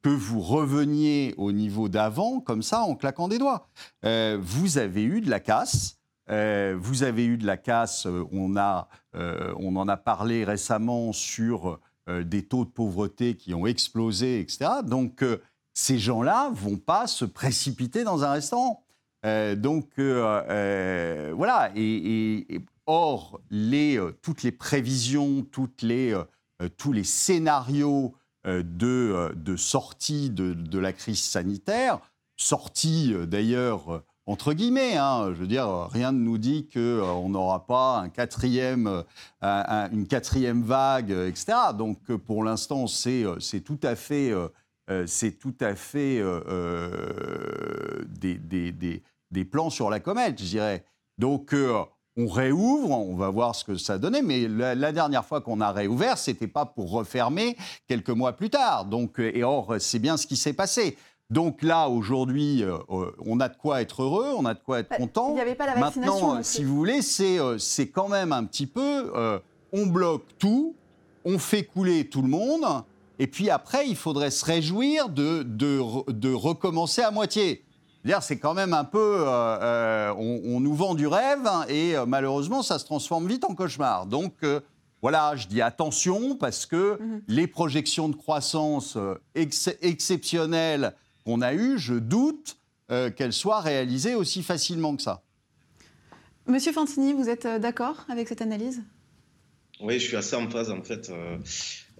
que 0.02 0.08
vous 0.08 0.40
reveniez 0.40 1.34
au 1.36 1.52
niveau 1.52 1.88
d'avant 1.88 2.40
comme 2.40 2.62
ça 2.62 2.80
en 2.82 2.94
claquant 2.94 3.28
des 3.28 3.38
doigts. 3.38 3.68
Euh, 4.04 4.38
vous 4.40 4.78
avez 4.78 5.02
eu 5.02 5.20
de 5.20 5.30
la 5.30 5.40
casse. 5.40 5.98
vous 6.28 7.02
avez 7.02 7.24
eu 7.26 7.36
de 7.36 7.46
la 7.46 7.56
casse. 7.56 8.06
On, 8.32 8.56
a, 8.56 8.88
on 9.14 9.76
en 9.76 9.88
a 9.88 9.96
parlé 9.96 10.44
récemment 10.44 11.12
sur 11.12 11.80
des 12.06 12.44
taux 12.44 12.64
de 12.64 12.70
pauvreté 12.70 13.34
qui 13.36 13.52
ont 13.52 13.66
explosé, 13.66 14.40
etc. 14.40 14.70
Donc, 14.84 15.24
ces 15.74 15.98
gens-là 15.98 16.50
vont 16.52 16.76
pas 16.76 17.06
se 17.06 17.24
précipiter 17.24 18.04
dans 18.04 18.22
un 18.22 18.30
restaurant. 18.30 18.84
donc 19.56 19.88
voilà, 19.98 21.72
et, 21.74 22.62
Or, 22.92 23.40
euh, 23.52 24.10
toutes 24.20 24.42
les 24.42 24.50
prévisions, 24.50 25.46
euh, 25.84 26.24
euh, 26.60 26.68
tous 26.76 26.92
les 26.92 27.04
scénarios 27.04 28.16
de, 28.44 29.56
sortie 29.56 30.30
de, 30.30 30.78
la 30.78 30.92
crise 30.92 31.22
sanitaire, 31.22 31.98
sortie 32.36 33.14
d'ailleurs 33.26 34.02
entre 34.26 34.52
guillemets, 34.52 34.96
hein, 34.96 35.32
je 35.34 35.40
veux 35.40 35.48
dire, 35.48 35.88
rien 35.90 36.12
ne 36.12 36.20
nous 36.20 36.38
dit 36.38 36.68
qu'on 36.72 37.28
n'aura 37.30 37.66
pas 37.66 38.04
une 38.04 38.12
quatrième 40.06 40.62
vague, 40.62 41.10
etc. 41.10 41.58
Donc 41.76 42.14
pour 42.16 42.44
l'instant, 42.44 42.86
c'est 42.86 43.24
tout 43.64 43.80
à 43.82 43.96
fait, 43.96 44.32
c'est 45.06 45.32
tout 45.32 45.54
à 45.60 45.74
fait 45.74 46.22
des, 48.20 49.02
plans 49.50 49.70
sur 49.70 49.90
la 49.90 49.98
comète, 49.98 50.38
je 50.38 50.46
dirais. 50.46 50.84
Donc 51.18 51.52
on 52.16 52.26
réouvre, 52.26 52.90
on 52.90 53.14
va 53.14 53.30
voir 53.30 53.54
ce 53.54 53.64
que 53.64 53.76
ça 53.76 53.98
donnait, 53.98 54.22
mais 54.22 54.48
la, 54.48 54.92
dernière 54.92 55.24
fois 55.24 55.40
qu'on 55.40 55.60
a 55.60 55.70
réouvert, 55.70 56.18
c'était 56.18 56.48
pas 56.48 56.66
pour 56.66 56.90
refermer 56.90 57.56
quelques 57.86 58.10
mois 58.10 58.32
plus 58.32 58.50
tard. 58.50 58.84
Donc, 58.84 59.20
euh, 59.20 59.30
et 59.34 59.44
or, 59.44 59.74
c'est 59.78 59.98
bien 59.98 60.16
ce 60.16 60.26
qui 60.26 60.36
s'est 60.36 60.52
passé. 60.52 60.96
Donc 61.30 61.62
là, 61.62 61.88
aujourd'hui, 61.88 62.64
euh, 62.64 62.78
euh, 62.90 63.12
on 63.24 63.38
a 63.38 63.48
de 63.48 63.56
quoi 63.56 63.80
être 63.80 64.02
heureux, 64.02 64.32
on 64.36 64.44
a 64.44 64.54
de 64.54 64.58
quoi 64.58 64.80
être 64.80 64.90
bah, 64.90 64.96
content. 64.96 65.30
Il 65.30 65.34
n'y 65.34 65.40
avait 65.40 65.54
pas 65.54 65.66
la 65.66 65.74
vaccination. 65.74 66.26
Maintenant, 66.26 66.42
si 66.42 66.64
vous 66.64 66.76
voulez, 66.76 67.02
c'est 67.02 67.88
quand 67.88 68.08
même 68.08 68.32
un 68.32 68.44
petit 68.44 68.66
peu, 68.66 69.12
on 69.72 69.86
bloque 69.86 70.24
tout, 70.38 70.74
on 71.24 71.38
fait 71.38 71.62
couler 71.62 72.08
tout 72.08 72.22
le 72.22 72.28
monde, 72.28 72.82
et 73.20 73.26
puis 73.26 73.50
après, 73.50 73.86
il 73.86 73.96
faudrait 73.96 74.30
se 74.30 74.44
réjouir 74.44 75.10
de, 75.10 75.42
de, 75.42 76.32
recommencer 76.32 77.02
à 77.02 77.10
moitié. 77.10 77.62
C'est 78.20 78.38
quand 78.38 78.54
même 78.54 78.72
un 78.72 78.84
peu. 78.84 78.98
Euh, 78.98 79.26
euh, 79.28 80.14
on, 80.16 80.60
nous 80.60 80.74
vend 80.74 80.94
du 80.94 81.06
rêve 81.06 81.48
et 81.68 81.96
euh, 81.96 82.06
malheureusement, 82.06 82.62
ça 82.62 82.78
se 82.78 82.84
transforme 82.84 83.26
vite 83.28 83.44
en 83.44 83.54
cauchemar. 83.54 84.06
Donc 84.06 84.34
voilà, 85.02 85.36
je 85.36 85.46
dis 85.46 85.62
attention 85.62 86.36
parce 86.36 86.66
que 86.66 87.00
mhm. 87.00 87.22
les 87.28 87.46
projections 87.46 88.08
de 88.08 88.16
croissance 88.16 88.96
exceptionnelles 89.34 90.94
qu'on 91.24 91.40
a 91.42 91.54
eues, 91.54 91.78
je 91.78 91.94
doute 91.94 92.56
qu'elles 92.88 93.32
soient 93.32 93.60
réalisées 93.60 94.16
aussi 94.16 94.42
facilement 94.42 94.96
que 94.96 95.02
ça. 95.02 95.22
Monsieur 96.46 96.72
Fantini, 96.72 97.12
vous 97.12 97.28
êtes 97.28 97.46
d'accord 97.46 98.04
avec 98.08 98.26
cette 98.28 98.42
analyse? 98.42 98.82
Oui, 99.80 100.00
je 100.00 100.08
suis 100.08 100.16
assez 100.16 100.34
en 100.34 100.50
phase 100.50 100.70
en 100.70 100.82
fait. 100.82 101.12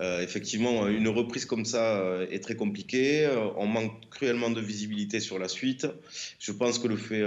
Euh, 0.01 0.11
euh, 0.11 0.23
effectivement, 0.23 0.89
une 0.89 1.09
reprise 1.09 1.45
comme 1.45 1.65
ça 1.65 1.99
euh, 1.99 2.27
est 2.31 2.41
très 2.41 2.57
compliquée. 2.57 3.29
On 3.57 3.67
manque 3.67 3.93
cruellement 4.11 4.51
de 4.51 4.61
visibilité 4.61 5.21
sur 5.21 5.39
la 5.39 5.49
suite. 5.49 5.87
Je 6.39 6.53
pense 6.53 6.79
que 6.79 6.89
le 6.89 6.97
fait, 6.97 7.23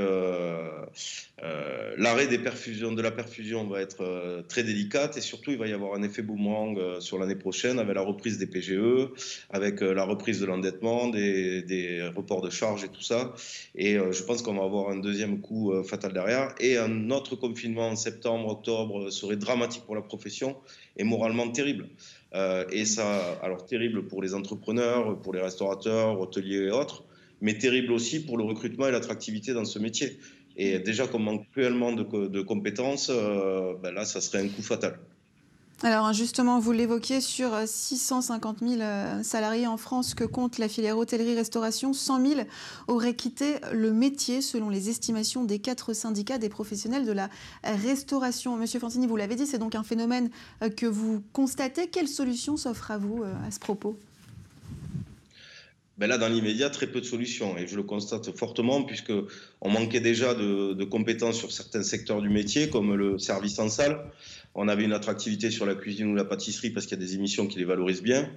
l'arrêt 1.98 2.27
des 2.27 2.39
perfusions, 2.39 2.92
de 2.92 3.01
la 3.01 3.12
perfusion 3.12 3.68
va 3.68 3.82
être 3.82 4.44
très 4.48 4.63
délicate 4.63 5.18
et 5.18 5.22
surtout 5.22 5.51
il 5.51 5.58
va 5.58 5.68
y 5.68 5.74
avoir 5.74 5.96
un 5.96 6.03
effet 6.03 6.22
boomerang 6.22 7.00
sur 7.00 7.18
l'année 7.20 7.36
prochaine 7.36 7.80
avec 7.80 7.96
la 7.96 8.01
reprise 8.01 8.38
des 8.38 8.48
PGE, 8.48 9.10
avec 9.50 9.82
la 9.82 10.03
reprise 10.03 10.39
de 10.39 10.46
l'endettement, 10.46 11.10
des, 11.10 11.62
des, 11.62 12.08
reports 12.15 12.42
de 12.42 12.50
charges 12.50 12.84
et 12.84 12.89
tout 12.89 13.01
ça. 13.01 13.34
Et 13.75 13.96
je 13.96 14.24
pense 14.24 14.42
qu'on 14.42 14.56
va 14.56 14.63
avoir 14.63 14.89
un 14.89 14.98
deuxième 14.98 15.39
coup 15.39 15.74
fatal 15.84 16.13
derrière 16.13 16.53
et 16.60 16.77
un 16.77 17.10
autre 17.12 17.36
confinement 17.36 17.89
en 17.89 17.96
septembre, 17.96 18.50
octobre 18.50 19.10
serait 19.10 19.38
dramatique 19.38 19.84
pour 19.86 19.96
la 19.96 20.01
profession 20.01 20.58
est 20.98 21.04
moralement 21.04 21.50
terrible. 21.50 21.90
Euh, 22.34 22.66
et 22.72 22.86
ça, 22.86 23.38
alors 23.42 23.66
terrible 23.66 24.08
pour 24.08 24.22
les 24.22 24.34
entrepreneurs, 24.34 25.20
pour 25.22 25.34
les 25.34 25.42
restaurateurs, 25.42 26.20
hôteliers 26.20 26.68
et 26.68 26.72
autres, 26.72 27.04
mais 27.42 27.58
terrible 27.58 27.92
aussi 27.92 28.26
pour 28.26 28.38
le 28.38 28.44
recrutement 28.44 28.88
et 28.88 28.92
l'attractivité 28.92 29.54
dans 29.54 29.66
ce 29.66 29.80
métier. 29.80 30.18
Et 30.56 30.80
déjà 30.80 31.08
qu'on 31.08 31.20
manque 31.20 31.50
cruellement 31.52 31.92
de, 31.94 32.28
de 32.28 32.42
compétences, 32.42 33.10
euh, 33.12 33.74
ben 33.82 33.92
là, 33.92 34.06
ça 34.06 34.22
serait 34.22 34.44
un 34.44 34.48
coup 34.48 34.62
fatal. 34.62 35.00
Alors 35.82 36.13
justement, 36.13 36.60
vous 36.60 36.72
l'évoquiez, 36.72 37.20
sur 37.20 37.51
650 37.65 38.60
000 38.60 38.82
euh, 38.82 39.22
salariés 39.22 39.68
en 39.68 39.75
France 39.75 40.13
que 40.13 40.24
compte 40.24 40.58
la 40.58 40.70
filière 40.70 40.98
hôtellerie-restauration, 40.98 41.92
100 41.92 42.25
000 42.25 42.42
auraient 42.88 43.15
quitté 43.15 43.56
le 43.74 43.92
métier 43.92 44.42
selon 44.42 44.70
les 44.70 44.89
estimations 44.89 45.44
des 45.44 45.60
quatre 45.60 45.92
syndicats 45.94 46.38
des 46.38 46.48
professionnels 46.48 47.06
de 47.06 47.12
la 47.12 47.30
restauration. 47.63 48.56
Monsieur 48.56 48.80
Fantini, 48.80 49.08
vous 49.08 49.18
l'avez 49.18 49.36
dit, 49.36 49.46
c'est 49.46 49.58
donc 49.58 49.75
un 49.75 49.84
phénomène 49.84 50.30
euh, 50.62 50.70
que 50.70 50.86
vous 50.86 51.22
constatez. 51.34 51.88
Quelle 51.88 52.08
solution 52.08 52.56
s'offre 52.56 52.92
à 52.92 52.98
vous 52.98 53.24
euh, 53.24 53.34
à 53.46 53.51
ce 53.51 53.60
propos? 53.60 53.98
Ben 55.98 56.08
là, 56.08 56.18
dans 56.18 56.28
l'immédiat, 56.28 56.70
très 56.70 56.88
peu 56.88 57.02
de 57.02 57.06
solutions. 57.06 57.58
Et 57.58 57.68
je 57.68 57.76
le 57.76 57.84
constate 57.84 58.36
fortement, 58.36 58.84
puisqu'on 58.84 59.70
manquait 59.70 60.00
déjà 60.00 60.34
de, 60.34 60.84
compétences 60.84 61.38
sur 61.38 61.52
certains 61.52 61.84
secteurs 61.84 62.22
du 62.22 62.30
métier, 62.30 62.70
comme 62.70 62.96
le 62.96 63.20
service 63.20 63.60
en 63.60 63.70
salle. 63.70 64.00
On 64.56 64.68
avait 64.68 64.84
une 64.84 64.94
attractivité 64.94 65.50
sur 65.50 65.66
la 65.66 65.76
cuisine 65.76 66.08
ou 66.08 66.16
la 66.16 66.26
pâtisserie 66.26 66.70
parce 66.70 66.86
qu'il 66.86 67.00
y 67.00 67.02
a 67.02 67.06
des 67.06 67.16
émissions 67.16 67.48
qui 67.48 67.58
les 67.58 67.66
valorisent 67.66 68.04
bien, 68.04 68.30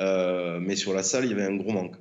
euh, 0.00 0.58
mais 0.60 0.74
sur 0.74 0.92
la 0.92 1.04
salle, 1.04 1.24
il 1.24 1.30
y 1.30 1.34
avait 1.34 1.44
un 1.44 1.54
gros 1.56 1.72
manque. 1.72 1.96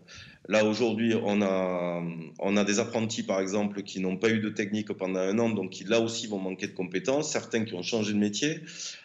Là, 0.49 0.65
aujourd'hui, 0.65 1.13
on 1.23 1.43
a, 1.43 2.01
on 2.39 2.57
a 2.57 2.63
des 2.63 2.79
apprentis, 2.79 3.21
par 3.21 3.39
exemple, 3.39 3.83
qui 3.83 3.99
n'ont 3.99 4.17
pas 4.17 4.29
eu 4.29 4.39
de 4.39 4.49
technique 4.49 4.91
pendant 4.93 5.19
un 5.19 5.37
an, 5.37 5.49
donc 5.49 5.69
qui, 5.69 5.83
là 5.83 5.99
aussi, 5.99 6.25
vont 6.25 6.39
manquer 6.39 6.65
de 6.65 6.73
compétences. 6.73 7.31
Certains 7.31 7.65
qui 7.65 7.75
ont 7.75 7.83
changé 7.83 8.13
de 8.13 8.17
métier. 8.17 8.61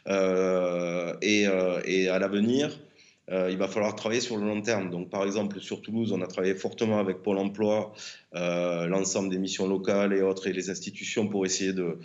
Euh, 0.09 1.13
euh, 1.23 1.83
et, 1.85 2.09
à 2.09 2.19
l'avenir, 2.19 2.79
il 3.31 3.57
va 3.57 3.69
falloir 3.69 3.95
travailler 3.95 4.21
sur 4.21 4.37
le 4.37 4.47
long 4.47 4.61
terme. 4.61 4.91
Donc, 4.91 5.11
par 5.11 5.25
exemple, 5.25 5.61
sur 5.61 5.81
Toulouse, 5.81 6.13
on 6.13 6.21
a 6.21 6.27
travaillé 6.27 6.55
fortement 6.55 6.99
avec 6.99 7.23
Pôle 7.23 7.39
emploi, 7.39 7.93
l'ensemble 8.33 9.31
des 9.31 9.39
missions 9.39 9.67
locales 9.67 10.13
et 10.13 10.23
autres, 10.23 10.47
et 10.47 10.53
les 10.53 10.69
institutions 10.71 11.27
pour 11.29 11.47
essayer 11.47 11.73
de, 11.73 11.99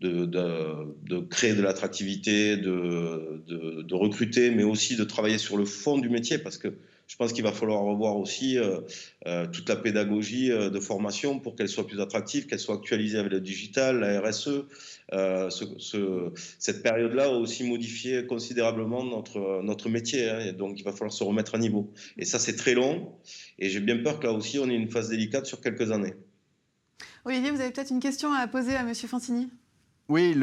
de, 0.00 0.26
de, 0.26 1.20
créer 1.20 1.54
de 1.54 1.62
l'attractivité, 1.62 2.56
de, 2.56 3.42
de, 3.46 3.94
recruter, 3.94 4.50
mais 4.50 4.62
aussi 4.62 4.96
de 4.96 5.04
travailler 5.04 5.38
sur 5.38 5.56
le 5.56 5.64
fond 5.64 5.98
du 5.98 6.08
métier, 6.08 6.38
parce 6.38 6.58
que 6.58 6.68
je 7.08 7.16
pense 7.16 7.32
qu'il 7.32 7.42
va 7.42 7.52
falloir 7.52 7.80
revoir 7.80 8.18
aussi 8.18 8.58
euh, 8.58 8.80
euh, 9.26 9.46
toute 9.46 9.68
la 9.68 9.76
pédagogie 9.76 10.52
euh, 10.52 10.68
de 10.68 10.78
formation 10.78 11.40
pour 11.40 11.56
qu'elle 11.56 11.68
soit 11.68 11.86
plus 11.86 12.00
attractive, 12.00 12.46
qu'elle 12.46 12.58
soit 12.58 12.74
actualisée 12.74 13.18
avec 13.18 13.32
le 13.32 13.40
digital, 13.40 14.00
la 14.00 14.20
RSE. 14.20 14.66
Ce, 15.10 16.32
cette 16.58 16.82
période-là 16.82 17.24
a 17.24 17.28
aussi 17.28 17.64
modifié 17.64 18.26
considérablement 18.26 19.02
notre, 19.04 19.62
notre 19.62 19.88
métier, 19.88 20.28
hein, 20.28 20.52
donc 20.52 20.78
il 20.78 20.84
va 20.84 20.92
falloir 20.92 21.12
se 21.12 21.24
remettre 21.24 21.54
à 21.54 21.58
niveau. 21.58 21.90
Et 22.18 22.26
ça, 22.26 22.38
c'est 22.38 22.56
très 22.56 22.74
long, 22.74 23.14
et 23.58 23.70
j'ai 23.70 23.80
bien 23.80 23.96
peur 23.96 24.20
que 24.20 24.26
là 24.26 24.34
aussi, 24.34 24.58
on 24.58 24.68
ait 24.68 24.74
une 24.74 24.90
phase 24.90 25.08
délicate 25.08 25.46
sur 25.46 25.62
quelques 25.62 25.90
années. 25.90 26.12
Olivier, 27.24 27.50
vous 27.50 27.60
avez 27.60 27.70
peut-être 27.70 27.90
une 27.90 28.00
question 28.00 28.32
à 28.34 28.46
poser 28.46 28.76
à 28.76 28.80
M. 28.80 28.94
Fantini 28.94 29.48
oui, 30.08 30.34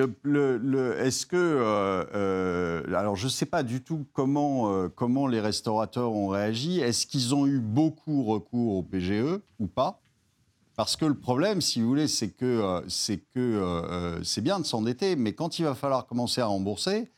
est-ce 0.99 1.25
que... 1.25 1.35
Euh, 1.35 2.05
euh, 2.13 2.95
alors, 2.95 3.15
je 3.15 3.25
ne 3.25 3.31
sais 3.31 3.47
pas 3.47 3.63
du 3.63 3.81
tout 3.81 4.05
comment, 4.13 4.71
euh, 4.71 4.89
comment 4.89 5.25
les 5.25 5.39
restaurateurs 5.39 6.11
ont 6.11 6.27
réagi. 6.27 6.81
Est-ce 6.81 7.07
qu'ils 7.07 7.33
ont 7.33 7.47
eu 7.47 7.59
beaucoup 7.59 8.23
recours 8.25 8.75
au 8.75 8.83
PGE 8.83 9.39
ou 9.59 9.65
pas? 9.65 10.01
Parce 10.75 10.95
que 10.95 11.05
le 11.05 11.17
problème, 11.17 11.61
si 11.61 11.81
vous 11.81 11.87
voulez, 11.87 12.07
c'est 12.07 12.29
que 12.29 12.83
c'est 12.89 13.17
que 13.17 14.19
c'est 14.23 14.41
bien 14.41 14.59
de 14.59 14.65
s'endetter, 14.65 15.15
mais 15.15 15.31
quand 15.31 15.57
il 15.57 15.63
va 15.63 15.73
falloir 15.73 16.05
commencer 16.05 16.41
à 16.41 16.47
rembourser, 16.47 17.09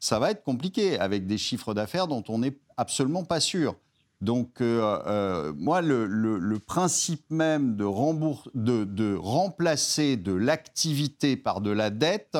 ça 0.00 0.18
va 0.18 0.32
être 0.32 0.42
compliqué 0.42 0.98
avec 0.98 1.24
des 1.28 1.38
chiffres 1.38 1.74
d'affaires 1.74 2.08
dont 2.08 2.24
on 2.28 2.38
n'est 2.38 2.58
absolument 2.76 3.22
pas 3.22 3.38
sûr. 3.38 3.76
Donc, 4.24 4.62
euh, 4.62 4.98
euh, 5.06 5.52
moi, 5.54 5.82
le, 5.82 6.58
principe 6.58 7.30
même 7.30 7.76
de, 7.76 8.84
de, 8.84 9.16
remplacer 9.16 10.16
de 10.16 10.32
l'activité 10.32 11.36
par 11.36 11.60
de 11.60 11.70
la 11.70 11.90
dette 11.90 12.38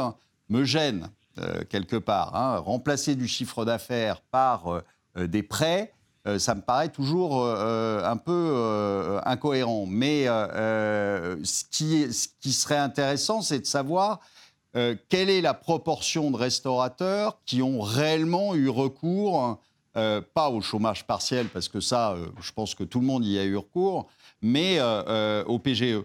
me 0.48 0.64
gêne 0.64 1.10
euh, 1.38 1.62
quelque 1.68 1.96
part. 1.96 2.36
Hein. 2.36 2.56
Remplacer 2.56 3.16
du 3.16 3.28
chiffre 3.28 3.66
d'affaires 3.66 4.22
par 4.22 4.82
des 5.14 5.42
prêts, 5.42 5.92
ça 6.38 6.54
me 6.54 6.62
paraît 6.62 6.88
toujours 6.88 7.46
un 7.46 8.16
peu 8.16 9.20
incohérent. 9.26 9.84
Mais 9.86 10.24
ce 10.24 11.64
qui, 11.70 12.10
ce, 12.12 12.28
qui, 12.40 12.52
serait 12.54 12.78
intéressant, 12.78 13.42
c'est 13.42 13.60
de 13.60 13.66
savoir 13.66 14.20
quelle 14.72 15.28
est 15.28 15.42
la 15.42 15.54
proportion 15.54 16.30
de 16.30 16.36
restaurateurs 16.36 17.38
qui 17.44 17.60
ont 17.60 17.82
réellement 17.82 18.54
eu 18.54 18.70
recours 18.70 19.60
euh, 19.96 20.20
pas 20.20 20.50
au 20.50 20.60
chômage 20.60 21.06
partiel, 21.06 21.46
parce 21.46 21.68
que 21.68 21.78
ça, 21.78 22.14
euh, 22.14 22.26
je 22.40 22.50
pense 22.50 22.74
que 22.74 22.82
tout 22.82 22.98
le 22.98 23.06
monde 23.06 23.24
y 23.24 23.38
a 23.38 23.44
eu 23.44 23.56
recours, 23.56 24.08
mais 24.42 24.78
euh, 24.80 25.44
au 25.44 25.60
PGE. 25.60 26.02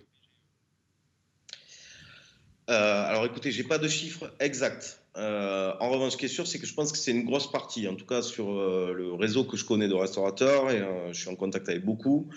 alors 2.67 3.25
écoutez, 3.25 3.51
j'ai 3.51 3.63
pas 3.63 3.79
de 3.79 3.87
chiffres 3.87 4.31
exacts. 4.39 5.01
en 5.15 5.89
revanche, 5.89 6.11
ce 6.11 6.17
qui 6.17 6.25
est 6.25 6.35
sûr, 6.37 6.45
c'est 6.45 6.59
que 6.59 6.67
je 6.67 6.73
pense 6.75 6.91
que 6.91 6.99
c'est 6.99 7.09
une 7.09 7.25
grosse 7.25 7.51
partie, 7.51 7.87
en 7.87 7.95
tout 7.95 8.05
cas 8.05 8.21
sur 8.21 8.51
le 8.51 9.15
réseau 9.15 9.43
que 9.43 9.57
je 9.57 9.65
connais 9.65 9.87
de 9.87 9.95
restaurateurs, 9.95 10.69
et 10.69 10.83
je 11.11 11.19
suis 11.19 11.29
en 11.29 11.35
contact 11.35 11.67
avec 11.67 11.83
beaucoup, 11.83 12.29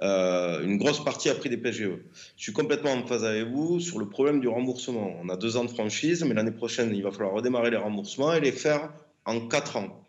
une 0.00 0.78
grosse 0.78 1.04
partie 1.04 1.28
a 1.28 1.34
pris 1.34 1.50
des 1.50 1.58
PGE. 1.58 1.98
Je 2.38 2.42
suis 2.42 2.54
complètement 2.54 2.92
en 2.92 3.06
phase 3.06 3.24
avec 3.24 3.48
vous 3.48 3.78
sur 3.78 3.98
le 3.98 4.08
problème 4.08 4.40
du 4.40 4.48
remboursement. 4.48 5.14
On 5.22 5.28
a 5.28 5.36
deux 5.36 5.58
ans 5.58 5.64
de 5.64 5.70
franchise, 5.70 6.24
mais 6.24 6.34
l'année 6.34 6.50
prochaine, 6.62 6.94
il 6.94 7.02
va 7.02 7.10
falloir 7.10 7.34
redémarrer 7.34 7.70
les 7.70 7.76
remboursements 7.76 8.32
et 8.32 8.40
les 8.40 8.52
faire 8.52 8.90
en 9.26 9.46
quatre 9.48 9.76
ans. 9.76 10.03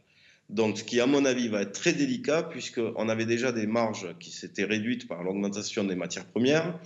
Donc, 0.50 0.78
ce 0.78 0.84
qui, 0.84 1.00
à 1.00 1.08
mon 1.08 1.25
avis, 1.25 1.48
va 1.48 1.64
être 1.64 1.72
très 1.72 1.94
délicat, 1.94 2.44
puisqu'on 2.44 3.10
avait 3.10 3.25
déjà 3.25 3.52
des 3.52 3.66
marges 3.66 4.16
qui 4.20 4.30
s'étaient 4.30 4.66
réduites 4.66 5.08
par 5.08 5.24
l'augmentation 5.24 5.84
des 5.84 5.96
matières 5.96 6.25
premières, 6.25 6.80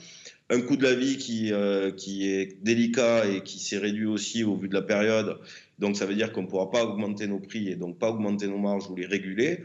un 0.50 0.62
coût 0.62 0.78
de 0.78 0.84
la 0.84 0.96
vie 0.96 1.18
qui, 1.18 1.52
euh, 1.52 1.92
qui 1.92 2.30
est 2.30 2.58
délicat 2.64 3.28
et 3.28 3.42
qui 3.42 3.60
s'est 3.60 3.78
réduit 3.78 4.06
aussi 4.06 4.44
au 4.44 4.56
vu 4.56 4.70
de 4.70 4.74
la 4.74 4.82
période. 4.82 5.40
Donc, 5.78 5.98
ça 5.98 6.06
veut 6.06 6.16
dire 6.16 6.32
qu'on 6.32 6.44
ne 6.44 6.48
pourra 6.48 6.72
pas 6.72 6.86
augmenter 6.86 7.28
nos 7.28 7.40
prix 7.40 7.68
et 7.70 7.76
donc 7.76 8.00
pas 8.00 8.10
augmenter 8.10 8.48
nos 8.48 8.58
marges 8.58 8.90
ou 8.90 8.96
les 8.96 9.06
réguler. 9.06 9.60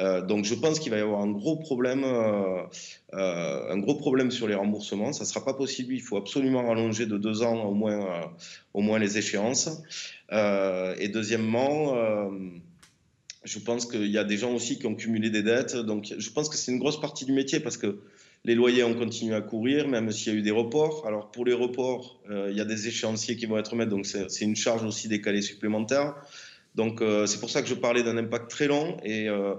Euh, 0.00 0.20
donc, 0.20 0.44
je 0.44 0.54
pense 0.54 0.78
qu'il 0.78 0.90
va 0.90 0.98
y 0.98 1.00
avoir 1.00 1.22
un 1.22 1.30
gros 1.30 1.56
problème, 1.56 2.04
euh, 2.04 2.62
un 3.12 3.78
gros 3.78 3.94
problème 3.94 4.30
sur 4.30 4.46
les 4.46 4.54
remboursements. 4.54 5.12
Ça 5.14 5.24
ne 5.24 5.28
sera 5.28 5.44
pas 5.44 5.54
possible. 5.54 5.94
Il 5.94 6.02
faut 6.02 6.18
absolument 6.18 6.66
rallonger 6.66 7.06
de 7.06 7.16
deux 7.16 7.42
ans 7.42 7.64
au 7.64 7.74
moins, 7.74 8.30
au 8.74 8.82
moins 8.82 8.98
les 8.98 9.16
échéances. 9.16 9.82
et 10.30 11.08
deuxièmement, 11.08 11.96
je 13.44 13.58
pense 13.58 13.86
qu'il 13.86 14.10
y 14.10 14.18
a 14.18 14.24
des 14.24 14.36
gens 14.36 14.52
aussi 14.54 14.78
qui 14.78 14.86
ont 14.86 14.94
cumulé 14.94 15.30
des 15.30 15.42
dettes. 15.42 15.76
Donc, 15.76 16.12
je 16.16 16.30
pense 16.30 16.48
que 16.48 16.56
c'est 16.56 16.72
une 16.72 16.78
grosse 16.78 17.00
partie 17.00 17.24
du 17.24 17.32
métier 17.32 17.60
parce 17.60 17.76
que 17.76 18.00
les 18.44 18.54
loyers 18.54 18.84
ont 18.84 18.94
continué 18.94 19.34
à 19.34 19.40
courir, 19.40 19.88
même 19.88 20.10
s'il 20.12 20.32
y 20.32 20.36
a 20.36 20.38
eu 20.38 20.42
des 20.42 20.50
reports. 20.50 21.04
Alors, 21.06 21.30
pour 21.30 21.44
les 21.44 21.52
reports, 21.52 22.20
euh, 22.30 22.48
il 22.50 22.56
y 22.56 22.60
a 22.60 22.64
des 22.64 22.88
échéanciers 22.88 23.36
qui 23.36 23.46
vont 23.46 23.58
être 23.58 23.74
mis, 23.74 23.86
donc 23.86 24.06
c'est 24.06 24.44
une 24.44 24.56
charge 24.56 24.84
aussi 24.84 25.08
décalée 25.08 25.42
supplémentaire. 25.42 26.14
Donc, 26.74 27.02
euh, 27.02 27.26
c'est 27.26 27.40
pour 27.40 27.50
ça 27.50 27.62
que 27.62 27.68
je 27.68 27.74
parlais 27.74 28.02
d'un 28.02 28.16
impact 28.16 28.50
très 28.50 28.68
long. 28.68 28.96
Et, 29.02 29.28
euh, 29.28 29.54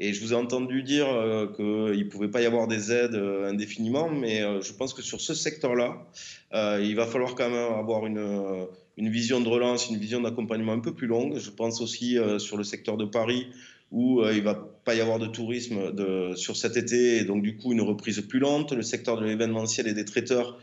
et 0.00 0.12
je 0.12 0.20
vous 0.22 0.32
ai 0.32 0.36
entendu 0.36 0.82
dire 0.82 1.06
qu'il 1.54 1.64
ne 1.64 2.08
pouvait 2.08 2.28
pas 2.28 2.42
y 2.42 2.46
avoir 2.46 2.66
des 2.66 2.90
aides 2.90 3.14
indéfiniment, 3.14 4.10
mais 4.10 4.40
je 4.60 4.72
pense 4.72 4.92
que 4.92 5.02
sur 5.02 5.20
ce 5.20 5.34
secteur-là, 5.34 6.04
il 6.52 6.96
va 6.96 7.06
falloir 7.06 7.36
quand 7.36 7.48
même 7.48 7.72
avoir 7.78 8.04
une 8.04 8.66
une 8.96 9.10
vision 9.10 9.40
de 9.40 9.48
relance, 9.48 9.88
une 9.88 9.98
vision 9.98 10.20
d'accompagnement 10.20 10.72
un 10.72 10.80
peu 10.80 10.94
plus 10.94 11.06
longue. 11.06 11.38
Je 11.38 11.50
pense 11.50 11.80
aussi 11.80 12.16
sur 12.38 12.56
le 12.56 12.64
secteur 12.64 12.96
de 12.96 13.04
Paris 13.04 13.48
où 13.90 14.24
il 14.24 14.42
va 14.42 14.54
pas 14.84 14.94
y 14.94 15.00
avoir 15.00 15.18
de 15.18 15.26
tourisme 15.26 15.92
sur 16.36 16.56
cet 16.56 16.76
été 16.76 17.18
et 17.18 17.24
donc 17.24 17.42
du 17.42 17.56
coup 17.56 17.72
une 17.72 17.80
reprise 17.80 18.20
plus 18.20 18.38
lente. 18.38 18.72
Le 18.72 18.82
secteur 18.82 19.18
de 19.18 19.24
l'événementiel 19.24 19.88
et 19.88 19.94
des 19.94 20.04
traiteurs 20.04 20.58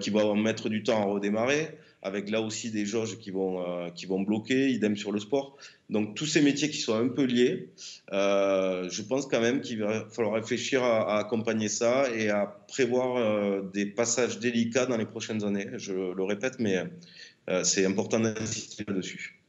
qui 0.00 0.10
vont 0.10 0.36
mettre 0.36 0.68
du 0.68 0.82
temps 0.82 1.02
à 1.02 1.04
redémarrer 1.04 1.76
avec 2.04 2.28
là 2.28 2.42
aussi 2.42 2.70
des 2.70 2.84
jauges 2.84 3.18
qui 3.18 3.30
vont, 3.30 3.66
euh, 3.66 3.88
qui 3.88 4.04
vont 4.04 4.20
bloquer, 4.20 4.70
idem 4.70 4.94
sur 4.94 5.10
le 5.10 5.18
sport. 5.18 5.56
Donc 5.88 6.14
tous 6.14 6.26
ces 6.26 6.42
métiers 6.42 6.68
qui 6.68 6.76
sont 6.76 6.94
un 6.94 7.08
peu 7.08 7.24
liés, 7.24 7.70
euh, 8.12 8.88
je 8.90 9.02
pense 9.02 9.26
quand 9.26 9.40
même 9.40 9.62
qu'il 9.62 9.80
va 9.80 10.06
falloir 10.10 10.34
réfléchir 10.34 10.84
à, 10.84 11.18
accompagner 11.18 11.68
ça 11.68 12.04
et 12.14 12.28
à 12.28 12.44
prévoir 12.68 13.16
euh, 13.16 13.62
des 13.72 13.86
passages 13.86 14.38
délicats 14.38 14.84
dans 14.84 14.98
les 14.98 15.06
prochaines 15.06 15.44
années. 15.44 15.68
Je 15.78 15.94
le 15.94 16.22
répète, 16.24 16.56
mais 16.58 16.84
c'est 17.62 17.84
important 17.86 18.20
d'insister 18.20 18.84
là-dessus. 18.86 19.40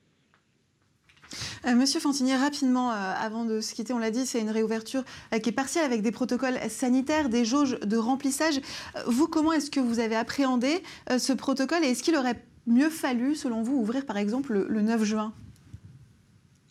Monsieur 1.66 2.00
Fantinier, 2.00 2.36
rapidement, 2.36 2.92
avant 2.92 3.44
de 3.46 3.60
se 3.60 3.74
quitter, 3.74 3.92
on 3.94 3.98
l'a 3.98 4.12
dit, 4.12 4.26
c'est 4.26 4.40
une 4.40 4.52
réouverture 4.52 5.04
qui 5.42 5.50
est 5.50 5.54
partielle 5.54 5.84
avec 5.84 6.02
des 6.02 6.12
protocoles 6.12 6.60
sanitaires, 6.70 7.28
des 7.30 7.44
jauges 7.44 7.80
de 7.80 7.98
remplissage. 7.98 8.62
vous, 9.08 9.28
comment 9.28 9.52
est-ce 9.52 9.72
que 9.72 9.80
vous 9.80 10.00
avez 10.00 10.16
appréhendé 10.16 10.84
ce 11.18 11.34
protocole 11.34 11.84
et 11.84 11.88
est-ce 11.88 12.04
qu'il 12.04 12.16
aurait 12.16 12.40
mieux 12.68 12.90
fallu, 12.90 13.36
selon 13.36 13.62
vous, 13.64 13.76
ouvrir 13.76 14.06
par 14.06 14.18
exemple 14.18 14.54
le, 14.54 14.82
9 14.82 15.04
juin? 15.04 15.34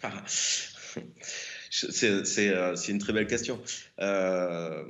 Ah, 0.02 0.10
C'est 1.70 2.88
une 2.88 2.98
très 2.98 3.12
belle 3.12 3.26
question. 3.26 3.60
Euh, 4.00 4.84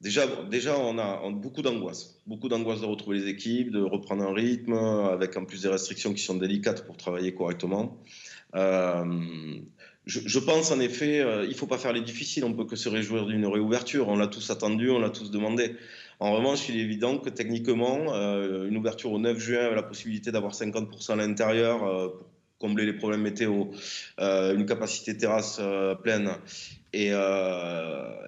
déjà, 0.00 0.26
déjà, 0.50 0.78
on 0.78 0.98
a 0.98 1.30
beaucoup 1.30 1.62
d'angoisse. 1.62 2.20
Beaucoup 2.26 2.48
d'angoisse 2.48 2.80
de 2.80 2.86
retrouver 2.86 3.18
les 3.18 3.28
équipes, 3.28 3.70
de 3.70 3.80
reprendre 3.80 4.24
un 4.24 4.34
rythme, 4.34 4.74
avec 4.74 5.36
en 5.36 5.44
plus 5.44 5.62
des 5.62 5.68
restrictions 5.68 6.12
qui 6.12 6.22
sont 6.22 6.36
délicates 6.36 6.86
pour 6.86 6.96
travailler 6.96 7.34
correctement. 7.34 7.98
Euh, 8.54 9.04
je, 10.06 10.38
pense 10.38 10.70
en 10.70 10.80
effet, 10.80 11.20
euh, 11.20 11.44
il 11.44 11.50
ne 11.50 11.54
faut 11.54 11.66
pas 11.66 11.76
faire 11.76 11.92
les 11.92 12.00
difficiles, 12.00 12.44
on 12.44 12.54
peut 12.54 12.64
que 12.64 12.76
se 12.76 12.88
réjouir 12.88 13.26
d'une 13.26 13.46
réouverture. 13.46 14.08
On 14.08 14.16
l'a 14.16 14.26
tous 14.26 14.50
attendu, 14.50 14.90
on 14.90 14.98
l'a 14.98 15.10
tous 15.10 15.30
demandé. 15.30 15.76
En 16.20 16.32
revanche, 16.32 16.68
il 16.68 16.76
est 16.76 16.80
évident 16.80 17.18
que 17.18 17.28
techniquement, 17.28 18.14
euh, 18.14 18.66
une 18.68 18.76
ouverture 18.76 19.12
au 19.12 19.18
9 19.18 19.38
juin 19.38 19.70
la 19.74 19.82
possibilité 19.82 20.32
d'avoir 20.32 20.54
50% 20.54 21.12
à 21.12 21.16
l'intérieur 21.16 21.80
pour 21.80 22.26
combler 22.58 22.86
les 22.86 22.94
problèmes 22.94 23.22
météo, 23.22 23.66
une 24.18 24.66
capacité 24.66 25.16
terrasse 25.16 25.60
pleine 26.02 26.32
et, 26.92 27.10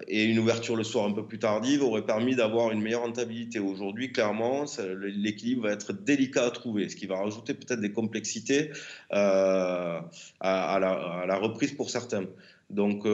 et, 0.07 0.23
une 0.25 0.39
ouverture 0.39 0.75
le 0.75 0.83
soir 0.83 1.05
un 1.05 1.11
peu 1.11 1.25
plus 1.25 1.39
tardive 1.39 1.83
aurait 1.83 2.05
permis 2.05 2.35
d'avoir 2.35 2.71
une 2.71 2.81
meilleure 2.81 3.01
rentabilité. 3.01 3.59
Aujourd'hui, 3.59 4.11
clairement, 4.11 4.65
l'équilibre 4.95 5.63
va 5.63 5.71
être 5.71 5.93
délicat 5.93 6.45
à 6.45 6.51
trouver, 6.51 6.87
ce 6.89 6.95
qui 6.95 7.07
va 7.07 7.17
rajouter 7.17 7.53
peut-être 7.53 7.81
des 7.81 7.91
complexités 7.91 8.71
à, 9.09 10.09
à, 10.39 10.79
la, 10.79 11.37
reprise 11.37 11.73
pour 11.73 11.89
certains. 11.89 12.25
Donc 12.69 13.05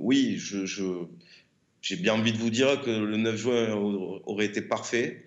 oui, 0.00 0.36
je, 0.36 0.66
je 0.66 1.06
j'ai 1.86 1.94
bien 1.94 2.14
envie 2.14 2.32
de 2.32 2.38
vous 2.38 2.50
dire 2.50 2.82
que 2.82 2.90
le 2.90 3.16
9 3.16 3.36
juin 3.36 3.74
aurait 4.26 4.46
été 4.46 4.60
parfait. 4.60 5.24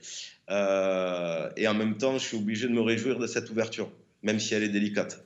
Euh, 0.50 1.50
et 1.56 1.68
en 1.70 1.74
même 1.74 1.98
temps, 1.98 2.18
je 2.18 2.26
suis 2.26 2.38
obligé 2.38 2.68
de 2.68 2.74
me 2.74 2.82
réjouir 2.82 3.18
de 3.18 3.28
cette 3.28 3.50
ouverture, 3.50 3.90
même 4.24 4.40
si 4.40 4.56
elle 4.56 4.64
est 4.64 4.70
délicate. 4.70 5.24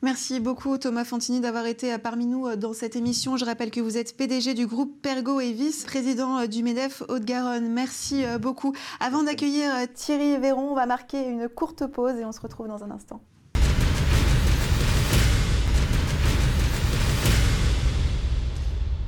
Merci 0.00 0.38
beaucoup 0.38 0.78
Thomas 0.78 1.04
Fantini 1.04 1.40
d'avoir 1.40 1.66
été 1.66 1.98
parmi 1.98 2.24
nous 2.24 2.54
dans 2.54 2.72
cette 2.72 2.94
émission. 2.94 3.36
Je 3.36 3.44
rappelle 3.44 3.72
que 3.72 3.80
vous 3.80 3.96
êtes 3.96 4.16
PDG 4.16 4.54
du 4.54 4.68
groupe 4.68 5.02
Pergo 5.02 5.40
et 5.40 5.50
vice-président 5.50 6.46
du 6.46 6.62
MEDEF 6.62 7.02
Haute-Garonne. 7.08 7.68
Merci 7.68 8.24
euh, 8.24 8.38
beaucoup. 8.38 8.72
Avant 9.00 9.24
d'accueillir 9.24 9.72
Thierry 9.94 10.38
Véron, 10.38 10.70
on 10.70 10.74
va 10.74 10.86
marquer 10.86 11.26
une 11.26 11.48
courte 11.48 11.84
pause 11.88 12.14
et 12.14 12.24
on 12.24 12.30
se 12.30 12.40
retrouve 12.40 12.68
dans 12.68 12.84
un 12.84 12.92
instant. 12.92 13.20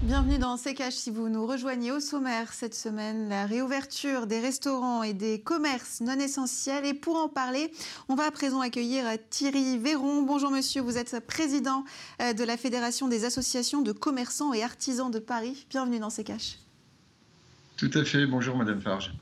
Bienvenue 0.03 0.39
dans 0.39 0.57
CKH. 0.57 0.93
Si 0.93 1.11
vous 1.11 1.29
nous 1.29 1.47
rejoignez 1.47 1.93
au 1.93 2.01
sommaire 2.01 2.55
cette 2.55 2.75
semaine, 2.75 3.29
la 3.29 3.45
réouverture 3.45 4.27
des 4.27 4.41
restaurants 4.41 5.03
et 5.03 5.13
des 5.13 5.43
commerces 5.43 6.01
non 6.01 6.19
essentiels. 6.19 6.87
Et 6.87 6.95
pour 6.95 7.17
en 7.17 7.29
parler, 7.29 7.71
on 8.09 8.15
va 8.15 8.25
à 8.25 8.31
présent 8.31 8.61
accueillir 8.61 9.05
Thierry 9.29 9.77
Véron. 9.77 10.23
Bonjour 10.23 10.51
monsieur, 10.51 10.81
vous 10.81 10.97
êtes 10.97 11.21
président 11.27 11.85
euh, 12.23 12.33
de 12.33 12.45
la 12.45 12.57
Fédération 12.57 13.09
des 13.09 13.27
associations 13.27 13.83
de 13.83 13.93
commerçants 13.93 14.55
et 14.55 14.63
artisans 14.63 15.11
de 15.11 15.19
Paris. 15.19 15.67
Bienvenue 15.69 15.99
dans 15.99 16.09
CKH. 16.09 16.57
Tout 17.77 17.91
à 17.93 18.03
fait. 18.03 18.27
Bonjour 18.27 18.57
madame 18.57 18.81
Farge. 18.81 19.13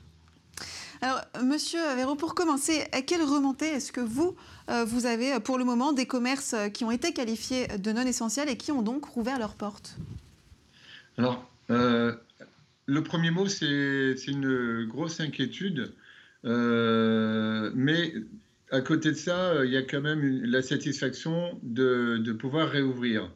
Alors, 1.01 1.19
Monsieur 1.43 1.81
Véron, 1.95 2.15
pour 2.15 2.35
commencer, 2.35 2.85
quelle 3.05 3.23
remontée 3.23 3.67
est-ce 3.67 3.91
que 3.91 4.01
vous, 4.01 4.33
euh, 4.69 4.85
vous 4.85 5.05
avez 5.05 5.41
pour 5.41 5.57
le 5.57 5.65
moment 5.65 5.91
des 5.91 6.05
commerces 6.05 6.55
qui 6.73 6.85
ont 6.85 6.91
été 6.91 7.11
qualifiés 7.11 7.67
de 7.67 7.91
non 7.91 8.03
essentiels 8.03 8.47
et 8.47 8.55
qui 8.55 8.71
ont 8.71 8.81
donc 8.81 9.03
rouvert 9.03 9.39
leurs 9.39 9.55
portes? 9.55 9.97
Alors, 11.17 11.51
euh, 11.69 12.13
le 12.85 13.03
premier 13.03 13.31
mot, 13.31 13.47
c'est 13.47 14.15
une 14.27 14.85
grosse 14.85 15.19
inquiétude, 15.19 15.93
euh, 16.45 17.71
mais 17.75 18.13
à 18.71 18.81
côté 18.81 19.09
de 19.09 19.17
ça, 19.17 19.65
il 19.65 19.71
y 19.71 19.77
a 19.77 19.81
quand 19.81 20.01
même 20.01 20.43
la 20.45 20.61
satisfaction 20.61 21.59
de, 21.63 22.31
pouvoir 22.33 22.69
réouvrir. 22.69 23.31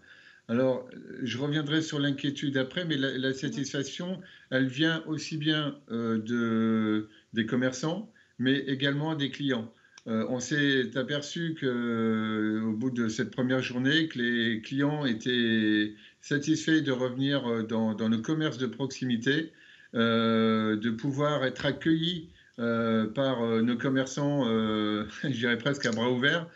Alors, 0.47 0.87
je 1.23 1.37
reviendrai 1.37 1.81
sur 1.81 1.99
l'inquiétude 1.99 2.57
après, 2.57 2.85
mais 2.85 2.97
la, 2.97 3.33
satisfaction, 3.33 4.21
elle 4.49 4.67
vient 4.67 5.03
aussi 5.07 5.37
bien 5.37 5.75
euh, 5.91 6.19
de, 6.19 7.09
des 7.33 7.45
commerçants, 7.45 8.11
mais 8.39 8.59
également 8.59 9.15
des 9.15 9.29
clients. 9.29 9.71
on 10.05 10.39
s'est 10.39 10.97
aperçu 10.97 11.55
qu'au 11.59 12.73
bout 12.73 12.91
de 12.91 13.07
cette 13.07 13.31
première 13.31 13.61
journée, 13.61 14.07
que 14.07 14.19
les 14.19 14.61
clients 14.61 15.05
étaient 15.05 15.95
satisfait 16.23 16.81
de 16.81 16.91
revenir 16.91 17.45
euh, 17.47 17.61
dans, 17.63 17.93
dans, 17.93 18.09
le 18.09 18.17
commerce 18.17 18.57
de 18.57 18.65
proximité, 18.65 19.51
euh, 19.93 20.77
de 20.77 20.89
pouvoir 20.89 21.43
être 21.43 21.65
accueillis 21.65 22.29
euh, 22.59 23.05
par 23.07 23.45
nos 23.61 23.77
commerçants, 23.77 24.45
je 25.23 25.27
dirais 25.27 25.57
presque 25.57 25.85
à 25.85 25.91
bras 25.91 26.09
ouverts. 26.09 26.47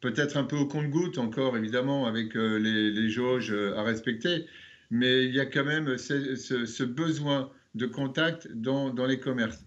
Peut-être 0.00 0.36
un 0.36 0.44
peu 0.44 0.56
au 0.56 0.66
compte-goutte 0.66 1.18
encore, 1.18 1.56
évidemment, 1.56 2.06
avec 2.06 2.34
les, 2.34 3.08
jauges 3.08 3.52
à 3.76 3.82
respecter, 3.82 4.46
mais 4.90 5.24
il 5.24 5.34
y 5.34 5.40
a 5.40 5.46
quand 5.46 5.64
même 5.64 5.96
ce, 5.96 6.84
besoin 6.84 7.50
de 7.74 7.86
contact 7.86 8.48
dans, 8.52 8.92
les 9.06 9.18
commerces. 9.18 9.64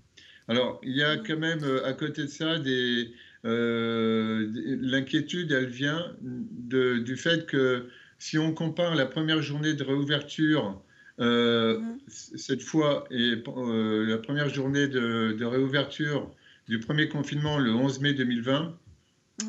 Alors, 0.47 0.79
il 0.83 0.95
y 0.95 1.03
a 1.03 1.17
quand 1.17 1.37
même 1.37 1.63
à 1.83 1.93
côté 1.93 2.23
de 2.23 2.27
ça 2.27 2.59
des, 2.59 3.11
euh, 3.45 4.47
l'inquiétude, 4.81 5.51
elle 5.51 5.69
vient 5.69 6.13
du 6.21 7.15
fait 7.15 7.45
que 7.45 7.87
si 8.17 8.37
on 8.37 8.53
compare 8.53 8.95
la 8.95 9.05
première 9.05 9.41
journée 9.41 9.73
de 9.73 9.83
réouverture 9.83 10.81
euh, 11.21 11.79
mhm. 11.79 11.97
cette 12.07 12.61
fois 12.61 13.05
et 13.11 13.35
euh, 13.47 14.05
la 14.05 14.17
première 14.17 14.49
journée 14.49 14.87
de, 14.87 15.43
réouverture 15.43 16.29
du 16.67 16.79
premier 16.79 17.07
confinement 17.07 17.57
le 17.57 17.73
11 17.73 17.99
mai 18.01 18.13
2020, 18.13 18.73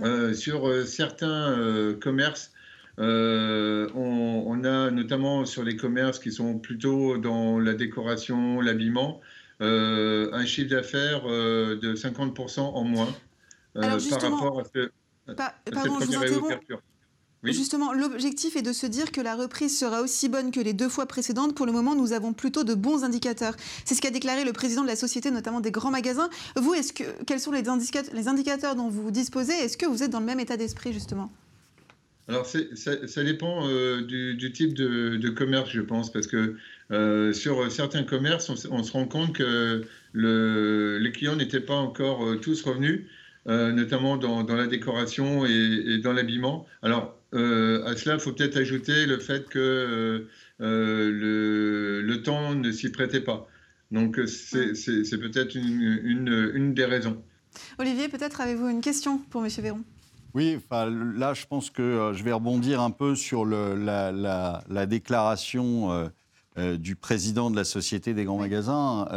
mhm. 0.00 0.34
sur 0.34 0.86
certains 0.86 1.96
commerces, 2.00 2.52
on, 2.96 4.60
a 4.64 4.90
notamment 4.90 5.46
sur 5.46 5.64
les 5.64 5.76
commerces 5.76 6.18
qui 6.18 6.30
sont 6.30 6.58
plutôt 6.58 7.18
dans 7.18 7.58
la 7.58 7.74
décoration, 7.74 8.60
l'habillement, 8.60 9.20
un 9.60 10.44
chiffre 10.46 10.70
d'affaires 10.70 11.24
de 11.24 11.94
50% 11.94 12.60
en 12.60 12.84
moins. 12.84 13.12
Euh, 13.76 13.98
par 14.10 14.22
rapport 14.22 14.60
à, 14.60 14.64
ce, 14.64 14.90
pardon, 15.72 15.98
je 16.00 16.34
vous 16.34 16.48
Justement, 17.42 17.94
l'objectif 17.94 18.56
est 18.56 18.62
de 18.62 18.72
se 18.72 18.86
dire 18.86 19.10
que 19.12 19.20
la 19.20 19.34
reprise 19.34 19.78
sera 19.78 20.02
aussi 20.02 20.28
bonne 20.28 20.50
que 20.50 20.60
les 20.60 20.74
deux 20.74 20.90
fois 20.90 21.06
précédentes. 21.06 21.54
Pour 21.54 21.64
le 21.64 21.72
moment, 21.72 21.94
nous 21.94 22.12
avons 22.12 22.34
plutôt 22.34 22.64
de 22.64 22.74
bons 22.74 23.02
indicateurs. 23.02 23.54
C'est 23.86 23.94
ce 23.94 24.02
qu'a 24.02 24.10
déclaré 24.10 24.44
le 24.44 24.52
président 24.52 24.82
de 24.82 24.86
la 24.86 24.96
société, 24.96 25.30
notamment 25.30 25.60
des 25.60 25.70
grands 25.70 25.90
magasins. 25.90 26.28
Vous, 26.56 26.74
est-ce 26.74 26.92
que, 26.92 27.04
quels 27.26 27.40
sont 27.40 27.52
les 27.52 27.68
indicateurs, 27.68 28.14
les 28.14 28.28
indicateurs 28.28 28.74
dont 28.76 28.88
vous 28.88 29.10
disposez? 29.10 29.54
Est-ce 29.54 29.78
que 29.78 29.86
vous 29.86 30.02
êtes 30.02 30.10
dans 30.10 30.20
le 30.20 30.26
même 30.26 30.40
état 30.40 30.58
d'esprit, 30.58 30.92
justement? 30.92 31.32
Alors, 32.28 32.46
ça, 32.46 33.24
dépend 33.24 33.66
euh, 33.66 34.02
du, 34.02 34.52
type 34.52 34.74
de, 34.74 35.28
commerce, 35.30 35.70
je 35.70 35.80
pense, 35.80 36.12
parce 36.12 36.26
que 36.26 36.56
euh, 36.90 37.32
sur 37.32 37.72
certains 37.72 38.02
commerces, 38.02 38.50
on, 38.50 38.82
se 38.84 38.92
rend 38.92 39.06
compte 39.06 39.32
que 39.32 39.84
le, 40.12 40.98
les 40.98 41.10
clients 41.10 41.36
n'étaient 41.36 41.60
pas 41.60 41.74
encore 41.74 42.38
tous 42.42 42.62
revenus. 42.62 43.06
Euh, 43.50 43.72
notamment 43.72 44.16
dans, 44.16 44.44
la 44.44 44.68
décoration 44.68 45.44
et, 45.44 45.98
dans 45.98 46.12
l'habillement. 46.12 46.66
Alors, 46.82 47.16
euh, 47.34 47.84
à 47.84 47.96
cela, 47.96 48.14
il 48.14 48.20
faut 48.20 48.32
peut-être 48.32 48.56
ajouter 48.56 49.06
le 49.06 49.18
fait 49.18 49.48
que 49.48 50.28
euh, 50.60 52.00
le, 52.00 52.22
temps 52.22 52.54
ne 52.54 52.70
s'y 52.70 52.92
prêtait 52.92 53.22
pas. 53.22 53.48
Donc, 53.90 54.20
c'est 54.26 55.18
peut-être 55.18 55.56
une, 55.56 56.74
des 56.74 56.84
raisons. 56.84 57.20
Olivier, 57.80 58.08
peut-être 58.08 58.40
avez-vous 58.40 58.68
une 58.68 58.80
question 58.80 59.18
pour 59.18 59.44
M. 59.44 59.50
Véron? 59.58 59.80
Oui, 60.32 60.60
là, 60.70 61.34
je 61.34 61.44
pense 61.46 61.70
que 61.70 62.12
je 62.14 62.22
vais 62.22 62.32
rebondir 62.32 62.80
un 62.80 62.92
peu 62.92 63.16
sur 63.16 63.44
la, 63.44 64.86
déclaration 64.86 66.08
du 66.56 66.94
président 66.94 67.50
de 67.50 67.56
la 67.56 67.64
Société 67.64 68.14
des 68.14 68.24
grands 68.24 68.38
magasins. 68.38 69.08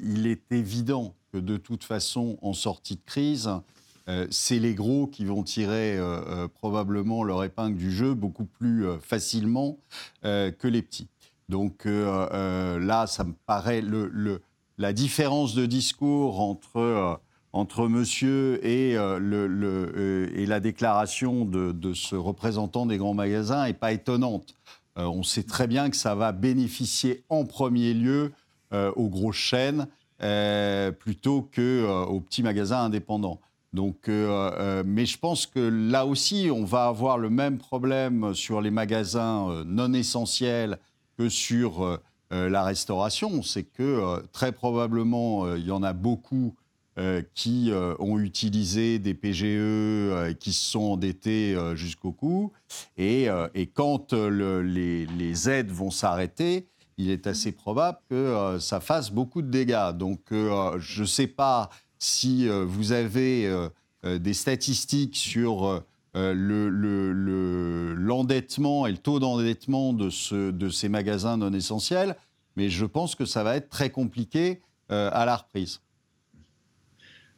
il 0.00 0.26
est 0.26 0.50
évident 0.50 1.14
de 1.40 1.56
toute 1.56 1.84
façon, 1.84 2.38
en 2.42 2.52
sortie 2.52 2.96
de 2.96 3.02
crise, 3.04 3.50
c'est 4.30 4.58
les 4.58 4.74
gros 4.74 5.06
qui 5.06 5.26
vont 5.26 5.42
tirer 5.42 5.98
probablement 6.54 7.22
leur 7.22 7.44
épingle 7.44 7.76
du 7.76 7.92
jeu 7.92 8.14
beaucoup 8.14 8.46
plus 8.46 8.86
facilement 9.02 9.76
que 10.22 10.66
les 10.66 10.80
petits. 10.80 11.08
Donc 11.50 11.84
là, 11.84 13.06
ça 13.06 13.24
me 13.24 13.34
paraît 13.44 13.82
la 14.78 14.92
différence 14.94 15.54
de 15.54 15.66
discours 15.66 16.40
entre 16.40 17.20
entre 17.52 17.88
monsieur 17.88 18.64
et, 18.66 18.96
euh, 18.96 19.18
euh, 19.20 20.46
la 20.46 20.60
déclaration 20.60 21.44
de, 21.44 21.92
ce 21.94 22.14
représentant 22.14 22.86
des 22.86 22.98
grands 22.98 23.14
magasins 23.14 23.66
n'est 23.66 23.74
pas 23.74 23.92
étonnante. 23.92 24.54
Euh, 24.98 25.04
on 25.04 25.22
sait 25.22 25.42
très 25.42 25.66
bien 25.66 25.90
que 25.90 25.96
ça 25.96 26.14
va 26.14 26.32
bénéficier 26.32 27.24
en 27.28 27.44
premier 27.44 27.94
lieu 27.94 28.32
aux 28.96 29.08
grosses 29.08 29.36
chaînes 29.36 29.86
plutôt 30.18 31.42
qu'aux 31.42 32.20
petits 32.20 32.42
magasins 32.42 32.84
indépendants. 32.84 33.40
Donc, 33.72 34.08
mais 34.08 35.06
je 35.06 35.18
pense 35.18 35.46
que 35.46 35.60
là 35.60 36.06
aussi, 36.06 36.50
on 36.52 36.64
va 36.64 36.86
avoir 36.86 37.18
le 37.18 37.30
même 37.30 37.58
problème 37.58 38.34
sur 38.34 38.60
les 38.60 38.70
magasins 38.70 39.62
non 39.66 39.92
essentiels 39.92 40.78
que 41.16 41.28
sur 41.28 42.00
la 42.30 42.62
restauration. 42.62 43.42
C'est 43.42 43.64
que 43.64 44.22
très 44.32 44.52
probablement, 44.52 45.54
il 45.54 45.66
y 45.66 45.70
en 45.70 45.82
a 45.82 45.92
beaucoup 45.92 46.54
euh, 46.98 47.22
qui 47.34 47.70
euh, 47.70 47.94
ont 48.00 48.18
utilisé 48.18 48.98
des 48.98 49.14
PGE, 49.14 49.44
euh, 49.44 50.32
qui 50.32 50.52
se 50.52 50.64
sont 50.64 50.80
endettés 50.80 51.56
jusqu'au 51.74 52.10
cou. 52.10 52.52
Et, 52.96 53.28
quand 53.72 54.12
les, 54.12 55.48
aides 55.48 55.70
vont 55.70 55.92
s'arrêter, 55.92 56.66
il 56.98 57.10
est 57.10 57.26
assez 57.26 57.52
probable 57.52 57.96
que 58.10 58.58
ça 58.60 58.80
fasse 58.80 59.10
beaucoup 59.10 59.40
de 59.40 59.48
dégâts. 59.48 59.92
Donc 59.94 60.20
je 60.30 61.00
ne 61.00 61.06
sais 61.06 61.28
pas 61.28 61.70
si 61.98 62.46
vous 62.48 62.92
avez 62.92 63.50
des 64.04 64.34
statistiques 64.34 65.16
sur 65.16 65.82
l'endettement 66.14 68.86
et 68.86 68.90
le 68.90 68.98
taux 68.98 69.20
d'endettement 69.20 69.92
de, 69.92 70.50
de 70.50 70.68
ces 70.68 70.88
magasins 70.88 71.36
non 71.36 71.52
essentiels, 71.52 72.16
mais 72.56 72.68
je 72.68 72.84
pense 72.84 73.14
que 73.14 73.24
ça 73.24 73.42
va 73.42 73.56
être 73.56 73.68
très 73.68 73.90
compliqué 73.90 74.60
à 74.88 75.24
la 75.24 75.36
reprise. 75.36 75.80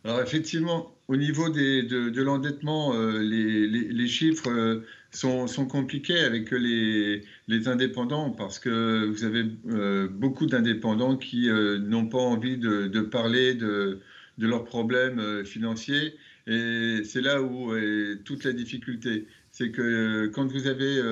Alors 0.04 0.20
effectivement, 0.20 0.94
au 1.10 1.16
niveau 1.16 1.48
de, 1.48 2.22
l'endettement, 2.22 2.94
euh, 2.94 3.18
les, 3.18 4.06
chiffres 4.06 4.48
euh, 4.48 4.86
sont, 5.10 5.66
compliqués 5.66 6.20
avec 6.20 6.52
les, 6.52 7.24
indépendants 7.66 8.30
parce 8.30 8.60
que 8.60 9.06
vous 9.06 9.24
avez 9.24 9.44
euh, 9.70 10.06
beaucoup 10.08 10.46
d'indépendants 10.46 11.16
qui 11.16 11.48
n'ont 11.50 12.06
pas 12.06 12.18
envie 12.18 12.58
de, 12.58 13.00
parler 13.00 13.54
de, 13.54 13.98
leurs 14.38 14.64
problèmes 14.64 15.44
financiers. 15.44 16.14
Et 16.46 17.00
c'est 17.02 17.22
là 17.22 17.42
où 17.42 17.74
est 17.74 18.22
toute 18.24 18.44
la 18.44 18.52
difficulté. 18.52 19.26
C'est 19.50 19.72
que 19.72 20.28
quand 20.28 20.46
vous 20.46 20.68
avez 20.68 21.02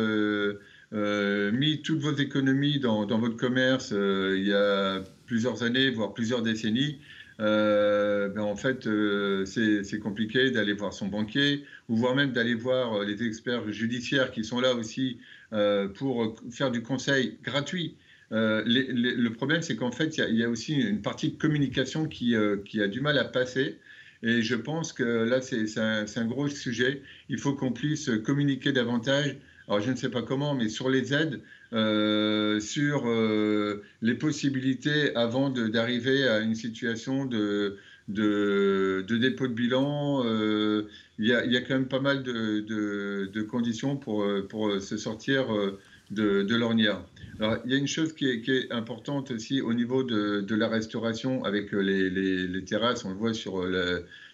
mis 1.50 1.82
toutes 1.82 2.02
vos 2.02 2.14
économies 2.14 2.78
dans 2.78 3.18
votre 3.18 3.36
commerce 3.36 3.90
il 3.90 4.46
y 4.46 4.52
a 4.52 5.02
plusieurs 5.26 5.64
années, 5.64 5.90
voire 5.90 6.14
plusieurs 6.14 6.42
décennies, 6.42 7.00
ben 8.38 8.44
en 8.44 8.54
fait, 8.54 8.86
euh, 8.86 9.44
c'est 9.46 9.98
compliqué 9.98 10.52
d'aller 10.52 10.72
voir 10.72 10.92
son 10.92 11.08
banquier, 11.08 11.64
ou 11.88 11.96
voire 11.96 12.14
même 12.14 12.30
d'aller 12.30 12.54
voir 12.54 12.94
euh, 12.94 13.04
les 13.04 13.24
experts 13.26 13.72
judiciaires 13.72 14.30
qui 14.30 14.44
sont 14.44 14.60
là 14.60 14.74
aussi 14.74 15.18
pour 15.94 16.36
faire 16.50 16.70
du 16.70 16.82
conseil 16.82 17.38
gratuit. 17.42 17.96
le 18.30 19.28
problème, 19.30 19.62
c'est 19.62 19.76
qu'en 19.76 19.90
fait, 19.90 20.18
il 20.18 20.36
y, 20.36 20.44
a 20.44 20.48
aussi 20.48 20.74
une 20.74 21.00
partie 21.02 21.30
de 21.30 21.36
communication 21.38 22.06
qui, 22.06 22.36
a 22.36 22.88
du 22.88 23.00
mal 23.00 23.18
à 23.18 23.24
passer. 23.24 23.78
Et 24.22 24.42
je 24.42 24.54
pense 24.54 24.92
que 24.92 25.02
là, 25.02 25.40
c'est 25.40 25.78
un, 25.78 26.26
gros 26.26 26.48
sujet. 26.48 27.02
Il 27.28 27.38
faut 27.38 27.54
qu'on 27.54 27.72
puisse 27.72 28.10
communiquer 28.24 28.72
davantage 28.72 29.36
alors 29.68 29.82
je 29.82 29.90
ne 29.90 29.96
sais 29.96 30.08
pas 30.08 30.22
comment, 30.22 30.54
mais 30.54 30.70
sur 30.70 30.88
les 30.88 31.12
aides, 31.12 31.42
euh, 31.74 32.58
sur 32.58 33.06
euh, 33.06 33.84
les 34.00 34.14
possibilités 34.14 35.14
avant 35.14 35.50
d'arriver 35.50 36.26
à 36.26 36.38
une 36.40 36.54
situation 36.54 37.26
de, 37.26 37.76
de, 38.08 39.04
dépôt 39.08 39.46
de 39.46 39.52
bilan. 39.52 40.24
Euh, 40.24 40.88
il 41.18 41.26
y, 41.26 41.32
a, 41.32 41.60
quand 41.60 41.74
même 41.74 41.88
pas 41.88 42.00
mal 42.00 42.22
de, 42.22 43.42
conditions 43.42 43.96
pour, 43.96 44.24
pour 44.48 44.80
se 44.80 44.96
sortir 44.96 45.46
de, 46.10 46.42
de 46.42 46.54
l'ornière. 46.54 47.02
Alors, 47.40 47.56
il 47.64 47.72
y 47.72 47.74
a 47.74 47.78
une 47.78 47.88
chose 47.88 48.12
qui 48.12 48.26
est, 48.28 48.72
importante 48.72 49.32
aussi 49.32 49.60
au 49.60 49.74
niveau 49.74 50.04
de, 50.04 50.54
la 50.54 50.68
restauration 50.68 51.44
avec 51.44 51.72
les, 51.72 52.08
les, 52.08 52.64
terrasses, 52.64 53.04
on 53.04 53.10
le 53.10 53.16
voit 53.16 53.34
sur, 53.34 53.66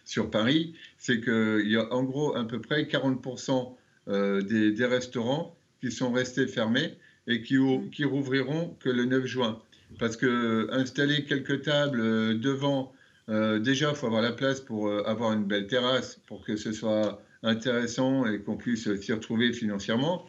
sur 0.05 0.31
Paris, 0.31 0.75
c'est 0.99 1.21
qu'il 1.21 1.69
y 1.69 1.77
a 1.77 1.93
en 1.93 2.03
gros 2.03 2.37
à 2.37 2.45
peu 2.45 2.61
près 2.61 2.83
40% 2.85 3.75
euh, 4.09 4.43
des, 4.43 4.87
restaurants 4.87 5.57
qui 5.81 5.91
sont 5.91 6.13
restés 6.13 6.47
fermés 6.47 6.95
et 7.27 7.43
qui, 7.43 7.57
qui 7.91 8.05
rouvriront 8.05 8.77
que 8.81 8.91
le 8.91 9.07
9 9.07 9.25
juin. 9.25 9.59
Parce 9.99 10.17
que 10.17 10.69
installer 10.73 11.25
quelques 11.25 11.63
tables 11.63 12.01
euh, 12.01 12.35
devant, 12.35 12.93
euh, 13.29 13.59
déjà, 13.59 13.91
il 13.91 13.97
faut 13.97 14.07
avoir 14.07 14.23
la 14.23 14.33
place 14.33 14.61
pour 14.61 14.91
avoir 15.07 15.33
une 15.33 15.45
belle 15.45 15.67
terrasse, 15.67 16.21
pour 16.27 16.45
que 16.45 16.57
ce 16.57 16.73
soit 16.73 17.23
intéressant 17.43 18.27
et 18.27 18.41
qu'on 18.41 18.57
puisse 18.57 18.93
s'y 19.01 19.13
retrouver 19.13 19.53
financièrement. 19.53 20.27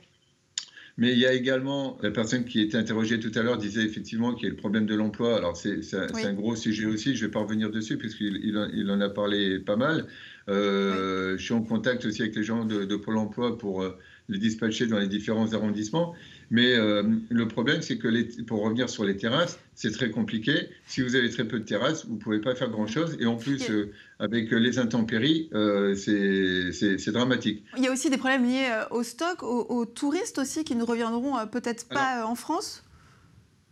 Mais 0.97 1.11
il 1.11 1.19
y 1.19 1.25
a 1.25 1.33
également, 1.33 1.97
la 2.01 2.11
personne 2.11 2.45
qui 2.45 2.61
était 2.61 2.77
interrogée 2.77 3.19
tout 3.19 3.31
à 3.35 3.43
l'heure 3.43 3.57
disait 3.57 3.83
effectivement 3.83 4.33
qu'il 4.33 4.45
y 4.45 4.47
a 4.47 4.51
le 4.51 4.55
problème 4.55 4.85
de 4.85 4.95
l'emploi. 4.95 5.35
Alors 5.35 5.57
c'est 5.57 5.81
un, 5.93 6.33
gros 6.33 6.55
sujet 6.55 6.85
aussi, 6.85 7.15
je 7.15 7.23
ne 7.23 7.27
vais 7.27 7.31
pas 7.31 7.41
revenir 7.41 7.69
dessus 7.69 7.97
puisqu'il 7.97 8.39
il, 8.73 8.91
en 8.91 9.01
a 9.01 9.09
parlé 9.09 9.59
pas 9.59 9.75
mal. 9.75 10.07
Euh, 10.47 11.37
je 11.37 11.43
suis 11.43 11.53
en 11.53 11.63
contact 11.63 12.05
aussi 12.05 12.21
avec 12.21 12.35
les 12.35 12.43
gens 12.43 12.63
de, 12.63 12.95
Pôle 12.95 13.17
emploi 13.17 13.57
pour 13.57 13.81
euh, 13.81 13.97
les 14.29 14.37
dispatcher 14.37 14.87
dans 14.87 14.99
les 14.99 15.07
différents 15.07 15.53
arrondissements. 15.53 16.15
Mais 16.51 16.75
euh, 16.75 17.03
le 17.29 17.47
problème, 17.47 17.81
c'est 17.81 17.97
que 17.97 18.07
les, 18.07 18.25
pour 18.43 18.61
revenir 18.61 18.89
sur 18.89 19.03
les 19.03 19.17
terrasses, 19.17 19.59
c'est 19.73 19.91
très 19.91 20.11
compliqué. 20.11 20.69
Si 20.85 21.01
vous 21.01 21.15
avez 21.15 21.29
très 21.29 21.45
peu 21.45 21.59
de 21.59 21.65
terrasses, 21.65 22.05
vous 22.05 22.15
ne 22.15 22.19
pouvez 22.19 22.39
pas 22.39 22.55
faire 22.55 22.69
grand-chose. 22.69 23.17
Et 23.19 23.25
en 23.25 23.35
plus, 23.35 23.71
avec 24.19 24.51
les 24.51 24.79
intempéries, 24.79 25.49
c'est 25.95 27.11
dramatique. 27.11 27.63
Il 27.77 27.83
y 27.83 27.87
a 27.87 27.91
aussi 27.91 28.09
des 28.09 28.17
problèmes 28.17 28.45
liés 28.45 28.69
au 28.91 29.03
stock, 29.03 29.43
aux, 29.43 29.85
touristes 29.85 30.37
aussi, 30.37 30.63
qui 30.63 30.75
ne 30.75 30.83
reviendront 30.83 31.35
peut-être 31.47 31.87
pas 31.89 32.25
en 32.25 32.35
France? 32.35 32.83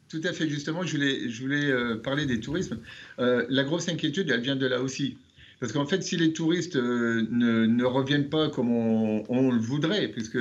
Tout 0.09 0.21
à 0.23 0.33
fait, 0.33 0.47
justement, 0.49 0.83
je 0.83 0.97
voulais, 0.97 1.29
je 1.29 1.41
voulais 1.41 1.97
parler 2.03 2.25
des 2.25 2.39
tourismes. 2.39 2.79
la 3.17 3.63
grosse 3.63 3.87
inquiétude, 3.87 4.29
elle 4.29 4.41
vient 4.41 4.55
de 4.55 4.67
là 4.67 4.81
aussi. 4.81 5.17
Parce 5.63 5.71
qu'en 5.71 5.85
fait, 5.85 6.03
si 6.03 6.17
les 6.17 6.33
touristes 6.33 6.75
euh, 6.75 7.25
ne, 7.31 7.85
reviennent 7.85 8.27
pas 8.27 8.49
comme 8.49 8.69
on, 8.69 9.49
le 9.49 9.59
voudrait, 9.59 10.09
puisque 10.09 10.37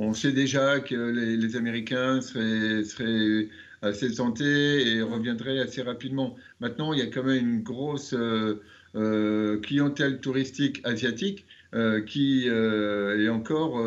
on 0.00 0.14
sait 0.14 0.32
déjà 0.32 0.80
que 0.80 0.94
les, 0.94 1.56
Américains 1.56 2.20
seraient, 2.20 3.48
assez 3.82 4.14
tentés 4.14 4.86
et 4.86 5.02
reviendraient 5.02 5.58
assez 5.58 5.82
rapidement. 5.82 6.36
Maintenant, 6.60 6.92
il 6.92 6.98
y 6.98 7.02
a 7.02 7.06
quand 7.06 7.22
même 7.22 7.48
une 7.48 7.62
grosse 7.62 8.12
euh, 8.12 8.62
euh, 8.94 9.58
clientèle 9.60 10.20
touristique 10.20 10.80
asiatique 10.84 11.46
qui 12.06 12.48
est 12.48 13.28
encore 13.28 13.78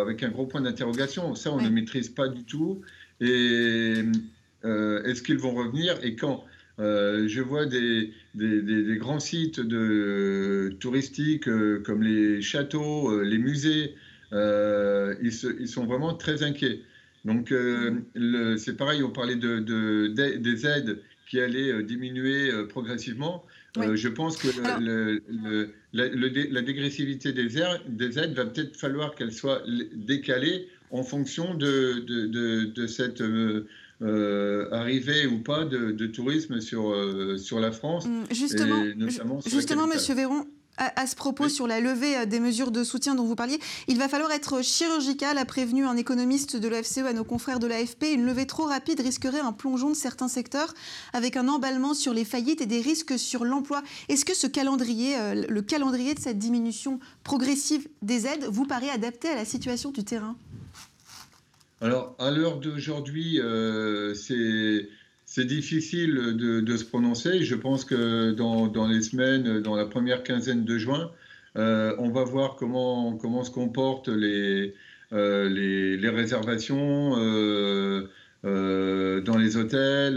avec 0.00 0.24
un 0.24 0.28
gros 0.28 0.46
point 0.46 0.60
d'interrogation. 0.60 1.36
Ça, 1.36 1.52
on 1.52 1.60
ne 1.60 1.68
maîtrise 1.68 2.08
pas 2.08 2.26
du 2.26 2.42
tout. 2.42 2.80
Et 3.20 3.94
est-ce 4.64 5.22
qu'ils 5.22 5.38
vont 5.38 5.54
revenir 5.54 5.94
et 6.02 6.16
quand? 6.16 6.44
Euh, 6.80 7.26
je 7.26 7.40
vois 7.40 7.66
des, 7.66 8.12
des, 8.34 8.96
grands 8.98 9.18
sites 9.18 9.60
de, 9.60 10.76
touristiques 10.78 11.48
euh, 11.48 11.82
comme 11.84 12.02
les 12.02 12.40
châteaux, 12.40 13.10
euh, 13.10 13.22
les 13.24 13.38
musées, 13.38 13.94
ils, 14.32 15.32
ils, 15.60 15.68
sont 15.68 15.86
vraiment 15.86 16.14
très 16.14 16.42
inquiets. 16.42 16.82
Donc 17.24 17.52
c'est 18.58 18.76
pareil, 18.76 19.02
on 19.02 19.10
parlait 19.10 19.36
de, 19.36 20.08
des 20.08 20.66
aides 20.66 21.00
qui 21.28 21.40
allaient 21.40 21.82
diminuer 21.82 22.50
progressivement. 22.68 23.44
je 23.76 24.08
pense 24.08 24.36
que 24.36 24.48
le, 24.80 25.72
la, 25.92 26.08
la, 26.08 26.62
dégressivité 26.62 27.32
des, 27.32 27.58
aides, 27.58 27.80
des 27.88 28.18
aides 28.18 28.34
va 28.34 28.46
peut-être 28.46 28.76
falloir 28.76 29.14
qu'elle 29.14 29.32
soit 29.32 29.62
décalée 29.94 30.68
en 30.90 31.02
fonction 31.02 31.54
de, 31.54 32.00
de 32.68 32.86
cette 32.86 33.22
euh, 34.00 34.68
arrivée 34.70 35.26
ou 35.26 35.40
pas 35.40 35.64
de, 35.64 36.06
tourisme 36.06 36.60
sur, 36.60 36.90
euh, 36.90 37.36
sur 37.36 37.58
la 37.58 37.72
France. 37.72 38.06
Mm, 38.06 38.32
justement, 38.32 38.84
justement 39.44 39.86
Monsieur 39.88 40.14
Véron, 40.14 40.46
à, 40.78 41.06
ce 41.06 41.14
propos, 41.14 41.48
sur 41.48 41.66
la 41.66 41.80
levée 41.80 42.16
euh, 42.16 42.26
des 42.26 42.40
mesures 42.40 42.70
de 42.70 42.84
soutien 42.84 43.14
dont 43.14 43.24
vous 43.24 43.34
parliez, 43.34 43.58
il 43.88 43.98
va 43.98 44.08
falloir 44.08 44.30
être 44.32 44.62
chirurgical, 44.62 45.38
a 45.38 45.44
prévenu 45.44 45.84
un 45.84 45.96
économiste 45.96 46.56
de 46.56 46.68
l'OFCE 46.68 46.98
à 46.98 47.12
nos 47.12 47.24
confrères 47.24 47.58
de 47.58 47.66
l'AFP. 47.66 48.14
Une 48.14 48.24
levée 48.24 48.46
trop 48.46 48.64
rapide 48.64 49.00
risquerait 49.00 49.40
un 49.40 49.52
plongeon 49.52 49.90
de 49.90 49.96
certains 49.96 50.28
secteurs, 50.28 50.74
avec 51.12 51.36
un 51.36 51.48
emballement 51.48 51.94
sur 51.94 52.14
les 52.14 52.24
faillites 52.24 52.60
et 52.60 52.66
des 52.66 52.80
risques 52.80 53.18
sur 53.18 53.44
l'emploi. 53.44 53.82
Est-ce 54.08 54.24
que 54.24 54.34
ce 54.34 54.46
calendrier, 54.46 55.16
le 55.48 55.62
calendrier 55.62 56.14
de 56.14 56.20
cette 56.20 56.38
diminution 56.38 57.00
progressive 57.24 57.88
des 58.02 58.26
aides, 58.26 58.46
vous 58.50 58.64
paraît 58.64 58.90
adapté 58.90 59.28
à 59.28 59.34
la 59.34 59.44
situation 59.44 59.90
du 59.90 60.04
terrain? 60.04 60.36
Alors, 61.80 62.16
à 62.18 62.30
l'heure 62.30 62.58
d'aujourd'hui, 62.58 63.40
euh, 63.40 64.12
c'est 64.14 64.88
c'est 65.28 65.44
difficile 65.44 66.14
de, 66.14 66.76
se 66.78 66.84
prononcer. 66.84 67.44
Je 67.44 67.54
pense 67.54 67.84
que 67.84 68.32
dans, 68.32 68.88
les 68.88 69.02
semaines, 69.02 69.60
dans 69.60 69.76
la 69.76 69.84
première 69.84 70.22
quinzaine 70.22 70.64
de 70.64 70.78
juin, 70.78 71.10
euh, 71.56 71.94
on 71.98 72.08
va 72.08 72.24
voir 72.24 72.56
comment, 72.56 73.18
se 73.44 73.50
comportent 73.50 74.08
les, 74.08 74.74
euh, 75.12 75.98
réservations 76.02 77.16
euh, 77.18 78.08
dans 78.42 79.36
les 79.36 79.58
hôtels, 79.58 80.16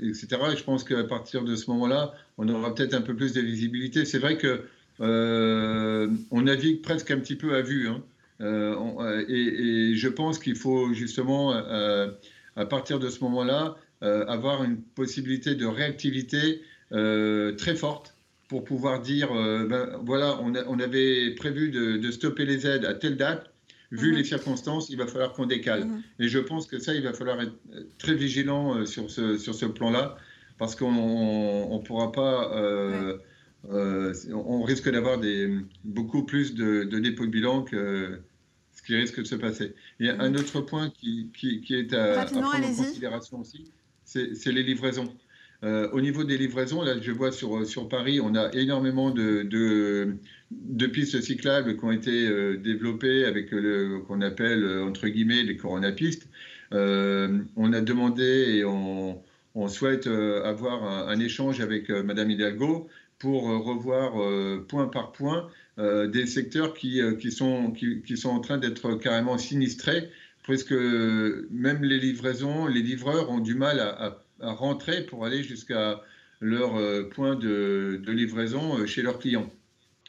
etc. 0.00 0.28
Et 0.52 0.56
je 0.56 0.62
pense 0.62 0.84
qu'à 0.84 1.02
partir 1.02 1.42
de 1.42 1.56
ce 1.56 1.68
moment-là, 1.72 2.14
on 2.38 2.48
aura 2.48 2.72
peut-être 2.72 2.94
un 2.94 3.02
peu 3.02 3.16
plus 3.16 3.32
de 3.32 3.40
visibilité. 3.40 4.04
C'est 4.04 4.20
vrai 4.20 4.38
que 4.38 4.62
on 5.00 6.40
navigue 6.40 6.82
presque 6.82 7.10
un 7.10 7.18
petit 7.18 7.36
peu 7.36 7.56
à 7.56 7.62
vue. 7.62 7.88
Hein. 7.88 8.00
et, 9.28 9.96
je 9.96 10.08
pense 10.08 10.38
qu'il 10.38 10.54
faut 10.54 10.92
justement, 10.92 11.50
à 11.50 12.66
partir 12.66 13.00
de 13.00 13.08
ce 13.08 13.24
moment-là, 13.24 13.76
avoir 14.02 14.64
une 14.64 14.80
possibilité 14.82 15.54
de 15.54 15.66
réactivité 15.66 16.62
très 16.90 17.74
forte 17.74 18.14
pour 18.48 18.64
pouvoir 18.64 19.00
dire, 19.00 19.28
ben, 19.32 19.98
voilà, 20.04 20.38
on, 20.40 20.78
avait 20.78 21.34
prévu 21.34 21.70
de, 21.70 22.10
stopper 22.10 22.44
les 22.44 22.66
aides 22.66 22.84
à 22.84 22.94
telle 22.94 23.16
date, 23.16 23.50
vu 23.90 24.10
mhm. 24.10 24.18
les 24.18 24.24
circonstances, 24.24 24.90
il 24.90 24.96
va 24.96 25.06
falloir 25.06 25.32
qu'on 25.32 25.46
décale. 25.46 25.84
Mhm. 25.84 26.02
Et 26.20 26.28
je 26.28 26.38
pense 26.38 26.66
que 26.66 26.78
ça, 26.78 26.94
il 26.94 27.02
va 27.02 27.12
falloir 27.12 27.40
être 27.40 27.54
très 27.98 28.14
vigilant 28.14 28.74
euh, 28.74 28.86
sur 28.86 29.10
ce, 29.10 29.38
sur 29.38 29.54
ce 29.54 29.66
plan-là, 29.66 30.16
parce 30.58 30.74
qu'on 30.74 30.92
ne 30.92 31.84
pourra 31.84 32.12
pas. 32.12 32.52
Euh, 32.56 33.18
euh, 33.70 34.14
on 34.32 34.62
risque 34.62 34.90
d'avoir 34.90 35.20
beaucoup 35.84 36.24
plus 36.24 36.54
de, 36.54 36.84
dépôts 36.84 37.26
de 37.26 37.30
bilan 37.30 37.62
que 37.62 38.20
ce 38.72 38.82
qui 38.82 38.94
risque 38.94 39.18
de 39.18 39.26
se 39.26 39.34
passer. 39.34 39.74
Il 39.98 40.06
y 40.06 40.10
a 40.10 40.20
un 40.20 40.30
mhm. 40.30 40.36
autre 40.36 40.60
point 40.60 40.90
qui, 40.90 41.30
qui, 41.34 41.74
est 41.74 41.92
à, 41.92 42.20
à 42.20 42.24
prendre 42.26 42.48
en 42.48 42.60
considération 42.60 43.40
aussi, 43.40 43.64
c'est 44.06 44.52
les 44.52 44.62
livraisons. 44.62 45.12
Euh, 45.64 45.88
au 45.92 46.00
niveau 46.00 46.24
des 46.24 46.36
livraisons, 46.36 46.82
là, 46.82 47.00
je 47.00 47.10
vois 47.12 47.32
sur, 47.32 47.66
sur 47.66 47.88
Paris, 47.88 48.20
on 48.20 48.34
a 48.34 48.52
énormément 48.52 49.10
de, 49.10 49.42
de, 50.50 50.86
pistes 50.86 51.20
cyclables 51.20 51.76
qui 51.76 51.84
ont 51.84 51.92
été 51.92 52.28
euh, 52.28 52.56
développées 52.56 53.24
avec 53.24 53.50
le 53.50 54.00
qu'on 54.06 54.20
appelle, 54.20 54.62
euh, 54.62 54.84
entre 54.84 55.08
guillemets, 55.08 55.42
les 55.42 55.56
coronapistes. 55.56 56.28
on 56.72 57.72
a 57.72 57.80
demandé 57.80 58.58
et 58.58 58.64
on, 58.64 59.22
on 59.54 59.68
souhaite 59.68 60.06
avoir 60.06 60.84
un, 61.08 61.18
échange 61.20 61.60
avec 61.60 61.90
Madame 61.90 62.30
Hidalgo 62.30 62.88
pour 63.18 63.44
revoir 63.44 64.12
point 64.68 64.88
par 64.88 65.12
point 65.12 65.48
des 65.78 66.26
secteurs 66.26 66.74
qui, 66.74 67.00
qui, 67.20 67.30
sont, 67.30 67.70
qui, 67.70 68.02
qui 68.02 68.16
sont 68.16 68.30
en 68.30 68.40
train 68.40 68.58
d'être 68.58 68.96
carrément 68.96 69.38
sinistrés, 69.38 70.10
parce 70.46 70.62
que 70.62 71.48
même 71.50 71.82
les 71.82 71.98
livraisons, 71.98 72.66
les 72.66 72.82
livreurs 72.82 73.30
ont 73.30 73.40
du 73.40 73.54
mal 73.54 73.80
à, 73.80 74.22
rentrer 74.40 75.04
pour 75.06 75.24
aller 75.24 75.42
jusqu'à 75.42 76.02
leur 76.40 76.76
euh, 76.76 77.08
point 77.08 77.34
de, 77.36 78.02
livraison 78.06 78.78
euh, 78.78 78.86
chez 78.86 79.02
leurs 79.02 79.18
clients. 79.18 79.50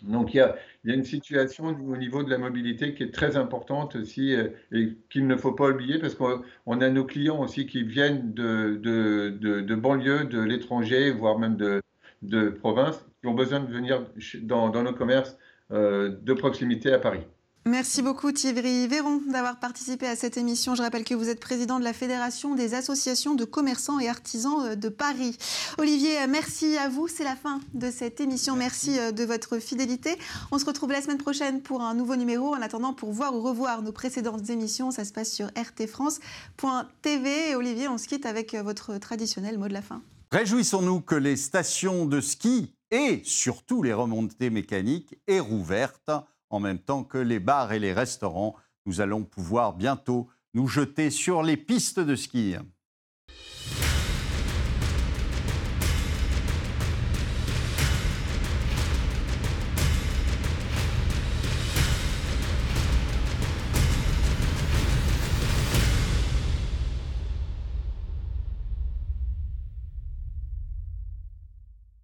Donc 0.04 0.34
il 0.34 0.38
y, 0.38 0.41
a, 0.41 0.56
une 0.84 1.06
situation 1.06 1.65
au 1.67 1.97
niveau 1.97 2.23
de 2.23 2.30
la 2.30 2.38
mobilité 2.38 2.93
qui 2.93 3.04
est 3.04 3.13
très 3.13 3.38
importante 3.38 3.95
aussi 3.95 4.36
euh, 4.36 4.50
et 4.73 4.97
qu'il 5.10 5.26
ne 5.28 5.36
faut 5.38 5.54
pas 5.54 5.69
oublier 5.69 5.97
parce 5.97 6.13
qu'on 6.13 6.82
a 6.82 6.89
nos 6.89 7.06
clients 7.06 7.41
aussi 7.41 7.65
qui 7.65 7.84
viennent 7.84 8.34
de, 8.34 8.80
de, 8.84 9.62
de, 9.62 9.76
banlieues, 9.76 10.26
de 10.26 10.41
l'étranger, 10.41 11.12
voire 11.12 11.39
même 11.39 11.56
de, 11.56 11.82
de 12.21 12.50
province, 12.50 13.06
qui 13.21 13.28
ont 13.28 13.34
besoin 13.34 13.62
de 13.62 13.71
venir 13.71 14.06
dans 14.43 14.84
nos 14.84 14.93
commerces 14.93 15.38
de 15.71 16.34
proximité 16.34 16.93
à 16.93 17.00
Paris. 17.00 17.21
Merci 17.67 18.01
beaucoup 18.01 18.32
Thierry 18.32 18.88
Véron 18.88 19.19
d'avoir 19.27 19.60
participé 19.60 20.08
à 20.08 20.15
cette 20.15 20.38
émission. 20.38 20.73
Je 20.73 20.82
rappelle 20.82 21.03
que 21.03 21.13
vous 21.13 21.27
êtes 21.27 21.41
président 21.41 21.80
de 21.80 21.84
la 21.84 21.91
Fédération 21.91 22.56
des 22.56 22.73
associations 22.73 23.36
de 23.36 23.43
commerçants 23.43 23.99
et 23.99 24.08
artisans 24.08 24.67
euh, 24.67 24.75
de 24.75 24.88
Paris. 24.88 25.38
Olivier, 25.77 26.21
euh, 26.21 26.27
merci 26.30 26.77
à 26.77 26.88
vous. 26.88 27.10
C'est 27.10 27.25
la 27.25 27.36
fin 27.36 27.60
de 27.73 27.91
cette 27.91 28.21
émission. 28.21 28.56
Merci 28.56 28.97
euh, 28.97 29.12
de 29.12 29.25
votre 29.25 29.60
fidélité. 29.60 30.17
On 30.51 30.60
se 30.60 30.65
retrouve 30.65 30.93
la 30.93 31.01
semaine 31.01 31.17
prochaine 31.17 31.62
pour 31.62 31.82
un 31.82 31.93
nouveau 31.93 32.15
numéro. 32.15 32.56
En 32.56 32.62
attendant, 32.62 32.93
pour 32.93 33.12
voir 33.12 33.36
ou 33.36 33.41
revoir 33.41 33.82
nos 33.82 33.91
précédentes 33.91 34.49
émissions, 34.49 34.91
ça 34.91 35.03
se 35.03 35.12
passe 35.12 35.34
sur 35.34 35.47
rtfrance.tv. 35.47 37.56
Olivier, 37.56 37.89
on 37.89 37.97
se 37.97 38.08
quitte 38.08 38.25
avec 38.25 38.56
votre 38.56 38.97
traditionnel 38.97 39.58
mot 39.58 39.67
de 39.67 39.73
la 39.73 39.82
fin. 39.82 40.01
Réjouissons-nous 40.32 41.01
que 41.01 41.15
les 41.15 41.36
stations 41.36 42.06
de 42.06 42.21
ski 42.21 42.73
et 42.91 43.21
surtout 43.25 43.84
les 43.84 43.91
remontées 43.91 44.51
mécaniques 44.51 45.17
aient 45.27 45.41
rouvertes 45.41 46.12
en 46.49 46.60
même 46.60 46.79
temps 46.79 47.03
que 47.03 47.17
les 47.17 47.39
bars 47.39 47.73
et 47.73 47.79
les 47.79 47.93
restaurants. 47.93 48.55
Nous 48.86 49.01
allons 49.01 49.23
pouvoir 49.23 49.73
bientôt 49.73 50.27
nous 50.53 50.67
jeter 50.67 51.10
sur 51.10 51.43
les 51.43 51.57
pistes 51.57 51.99
de 51.99 52.15
ski. 52.15 52.55